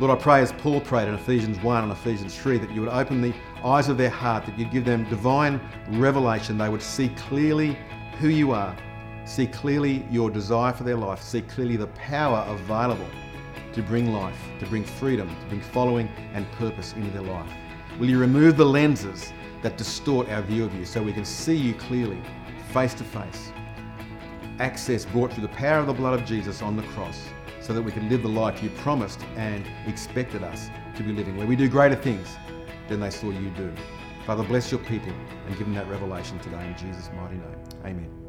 Lord, 0.00 0.16
I 0.16 0.20
pray 0.20 0.40
as 0.40 0.52
Paul 0.52 0.80
prayed 0.80 1.08
in 1.08 1.14
Ephesians 1.14 1.60
1 1.60 1.82
and 1.84 1.92
Ephesians 1.92 2.36
3 2.36 2.58
that 2.58 2.70
you 2.70 2.80
would 2.80 2.90
open 2.90 3.20
the 3.20 3.34
eyes 3.64 3.88
of 3.88 3.96
their 3.96 4.10
heart, 4.10 4.46
that 4.46 4.58
you'd 4.58 4.72
give 4.72 4.84
them 4.84 5.08
divine 5.08 5.60
revelation. 5.90 6.58
They 6.58 6.68
would 6.68 6.82
see 6.82 7.10
clearly 7.10 7.76
who 8.18 8.28
you 8.28 8.52
are, 8.52 8.76
see 9.24 9.46
clearly 9.46 10.06
your 10.10 10.30
desire 10.30 10.72
for 10.72 10.84
their 10.84 10.96
life, 10.96 11.22
see 11.22 11.42
clearly 11.42 11.76
the 11.76 11.86
power 11.88 12.44
available 12.48 13.08
to 13.74 13.82
bring 13.82 14.12
life, 14.12 14.38
to 14.60 14.66
bring 14.66 14.84
freedom, 14.84 15.28
to 15.28 15.46
bring 15.46 15.60
following 15.60 16.08
and 16.32 16.50
purpose 16.52 16.92
into 16.94 17.10
their 17.10 17.22
life? 17.22 17.50
Will 17.98 18.08
you 18.08 18.18
remove 18.18 18.56
the 18.56 18.64
lenses 18.64 19.32
that 19.62 19.76
distort 19.76 20.28
our 20.28 20.42
view 20.42 20.64
of 20.64 20.74
you 20.74 20.84
so 20.84 21.02
we 21.02 21.12
can 21.12 21.24
see 21.24 21.54
you 21.54 21.74
clearly, 21.74 22.20
face 22.72 22.94
to 22.94 23.04
face? 23.04 23.52
Access 24.58 25.04
brought 25.04 25.32
through 25.32 25.42
the 25.42 25.54
power 25.54 25.78
of 25.78 25.86
the 25.86 25.92
blood 25.92 26.18
of 26.18 26.24
Jesus 26.24 26.62
on 26.62 26.76
the 26.76 26.82
cross 26.84 27.28
so 27.60 27.72
that 27.72 27.82
we 27.82 27.90
can 27.90 28.08
live 28.08 28.22
the 28.22 28.28
life 28.28 28.62
you 28.62 28.70
promised 28.70 29.20
and 29.36 29.64
expected 29.86 30.42
us 30.42 30.68
to 30.96 31.02
be 31.02 31.12
living, 31.12 31.36
where 31.36 31.46
we 31.46 31.56
do 31.56 31.68
greater 31.68 31.96
things 31.96 32.28
than 32.88 33.00
they 33.00 33.10
saw 33.10 33.30
you 33.30 33.50
do. 33.50 33.72
Father, 34.26 34.42
bless 34.44 34.70
your 34.70 34.80
people 34.80 35.12
and 35.46 35.56
give 35.56 35.66
them 35.66 35.74
that 35.74 35.88
revelation 35.88 36.38
today 36.38 36.66
in 36.66 36.76
Jesus' 36.76 37.10
mighty 37.16 37.34
name. 37.34 37.64
Amen. 37.84 38.23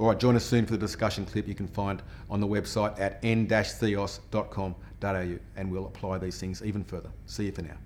All 0.00 0.08
right, 0.08 0.18
join 0.18 0.34
us 0.34 0.46
soon 0.46 0.64
for 0.64 0.72
the 0.72 0.78
discussion 0.78 1.26
clip 1.26 1.46
you 1.46 1.54
can 1.54 1.68
find 1.68 2.02
on 2.30 2.40
the 2.40 2.46
website 2.46 2.98
at 2.98 3.22
n-theos.com.au 3.22 4.74
and 5.56 5.70
we'll 5.70 5.86
apply 5.86 6.16
these 6.16 6.40
things 6.40 6.62
even 6.64 6.82
further. 6.82 7.10
See 7.26 7.44
you 7.44 7.52
for 7.52 7.60
now. 7.60 7.76